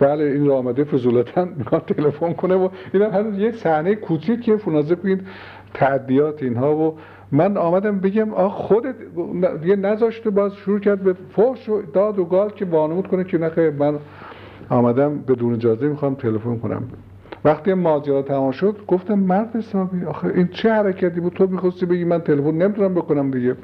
[0.00, 4.56] بله این را آمده فضولتا می‌خواد تلفن کنه و دیدم هنوز یه صحنه کوچیک که
[4.56, 5.26] فنازه کنید
[5.74, 6.96] تعدیات اینها و
[7.32, 8.94] من آمدم بگم آخ خودت
[9.64, 13.38] یه نذاشته باز شروع کرد به فوش و داد و گال که وانمود کنه که
[13.38, 13.70] نخیر.
[13.70, 13.98] من
[14.68, 16.82] آمدم بدون اجازه می‌خوام تلفن کنم.
[17.44, 22.04] وقتی ماجرا تمام شد گفتم مرد حسابی آخه این چه حرکتی بود؟ تو می‌خواستی بگی
[22.04, 23.56] من تلفن نمی‌تونم بکنم دیگه.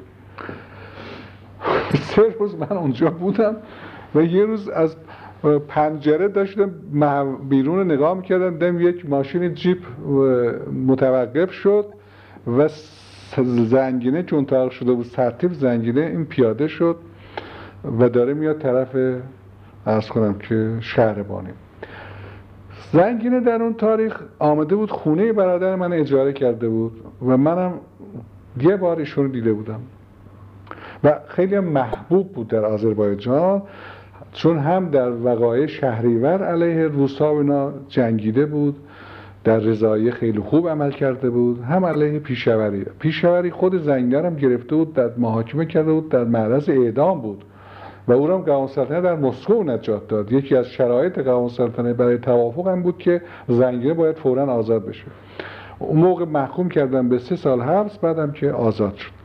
[2.15, 3.55] سه روز من اونجا بودم
[4.15, 4.95] و یه روز از
[5.67, 6.71] پنجره داشتم
[7.49, 9.77] بیرون نگاه می‌کردم دیدم یک ماشین جیپ
[10.87, 11.85] متوقف شد
[12.47, 12.69] و
[13.45, 16.95] زنگینه چون طرق شده بود سرتیب زنگینه این پیاده شد
[17.99, 19.19] و داره میاد طرف
[19.85, 21.49] ارز کنم که شهر بانی
[22.91, 26.91] زنگینه در اون تاریخ آمده بود خونه برادر من اجاره کرده بود
[27.27, 27.73] و منم
[28.61, 29.79] یه بار ایشون دیده بودم.
[31.03, 33.61] و خیلی محبوب بود در آذربایجان.
[34.37, 38.75] چون هم در وقایع شهریور علیه روسا و اینا جنگیده بود
[39.43, 42.85] در رضایی خیلی خوب عمل کرده بود هم علیه پیشوری.
[42.99, 47.43] پیشوری خود زنگیره هم گرفته بود در محاکمه کرده بود در معرض اعدام بود.
[48.07, 48.69] و او هم قوام
[49.01, 50.31] در مسکو نجات داد.
[50.31, 51.49] یکی از شرایط قوام
[51.97, 55.05] برای توافق هم بود که زنگیره باید فورا آزاد بشه.
[55.79, 59.16] اون موقع محکوم کردن به سه سال حبس بعدم که آزاد شد.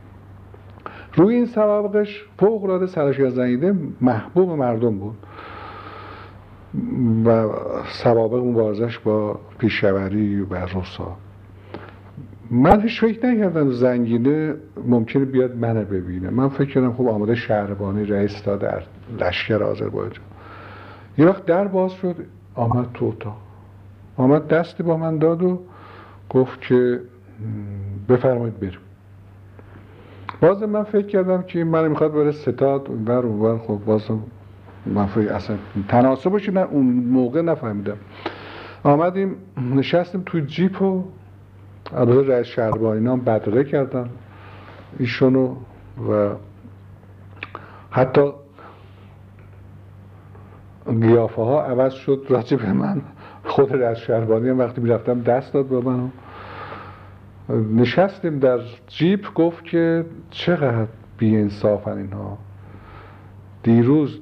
[1.15, 5.15] روی این سوابقش فوق العاده سرشی زنگیده محبوب مردم بود.
[7.25, 7.49] و
[7.85, 11.17] سوابق مبارزش با پیشوری و روسا.
[12.51, 14.55] من هیچ فکر نکردم زنگینه
[14.85, 16.29] ممکنه بیاد منو ببینه.
[16.29, 18.83] من فکر کردم خب آماده شهربانی رئیس داد در
[19.19, 20.25] لشکر آذربایجان.
[21.17, 22.15] یه وقت در باز شد
[22.55, 23.37] آمد تو اتاق.
[24.17, 25.59] آمد دستی با من داد و
[26.29, 26.99] گفت که
[28.09, 28.79] بفرمایید بریم.
[30.43, 33.57] باز من فکر کردم که من می‌خواد بره ستاد ور ور.
[33.57, 34.19] خب بازم
[34.85, 37.97] من فکر اصلا تناسبش نه اون موقع نفهمیدم.
[38.83, 39.35] آمدیم
[39.75, 41.03] نشستیم توی جیپ و
[41.95, 44.09] البته رئیس شهربانی نام بدره کردن.
[44.99, 45.55] ایشونو
[46.09, 46.29] و
[47.91, 48.31] حتی
[51.01, 53.01] قیافه ها عوض شد راجع به من.
[53.43, 56.11] خود از شهربانی هم وقتی می‌رفتم دست داد به من.
[57.49, 60.87] نشستیم در جیپ گفت که چقدر
[61.17, 62.37] بی انصافن اینها.
[63.63, 64.19] دیروز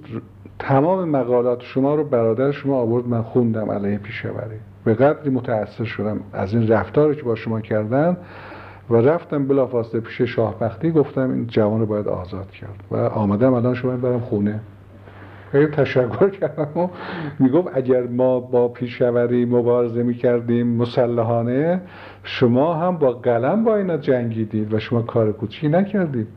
[0.59, 4.59] تمام مقالات شما رو برادر شما آورد من خوندم علیه پیشوری.
[4.84, 8.17] به قدری متأثر شدم از این رفتاری که با شما کردن
[8.89, 12.84] و رفتم بلافاصله پیش شاهبختی گفتم این جوان رو باید آزاد کرد.
[12.91, 14.59] و آمدم الان شما برم خونه.
[15.52, 16.88] خیلی تشکر کردم و
[17.39, 21.82] می‌گفت اگر ما با پیشوری مبارزه می‌کردیم مسلحانه
[22.24, 26.28] شما هم با قلم با اینا جنگیدید و شما کار کوچی نکردید.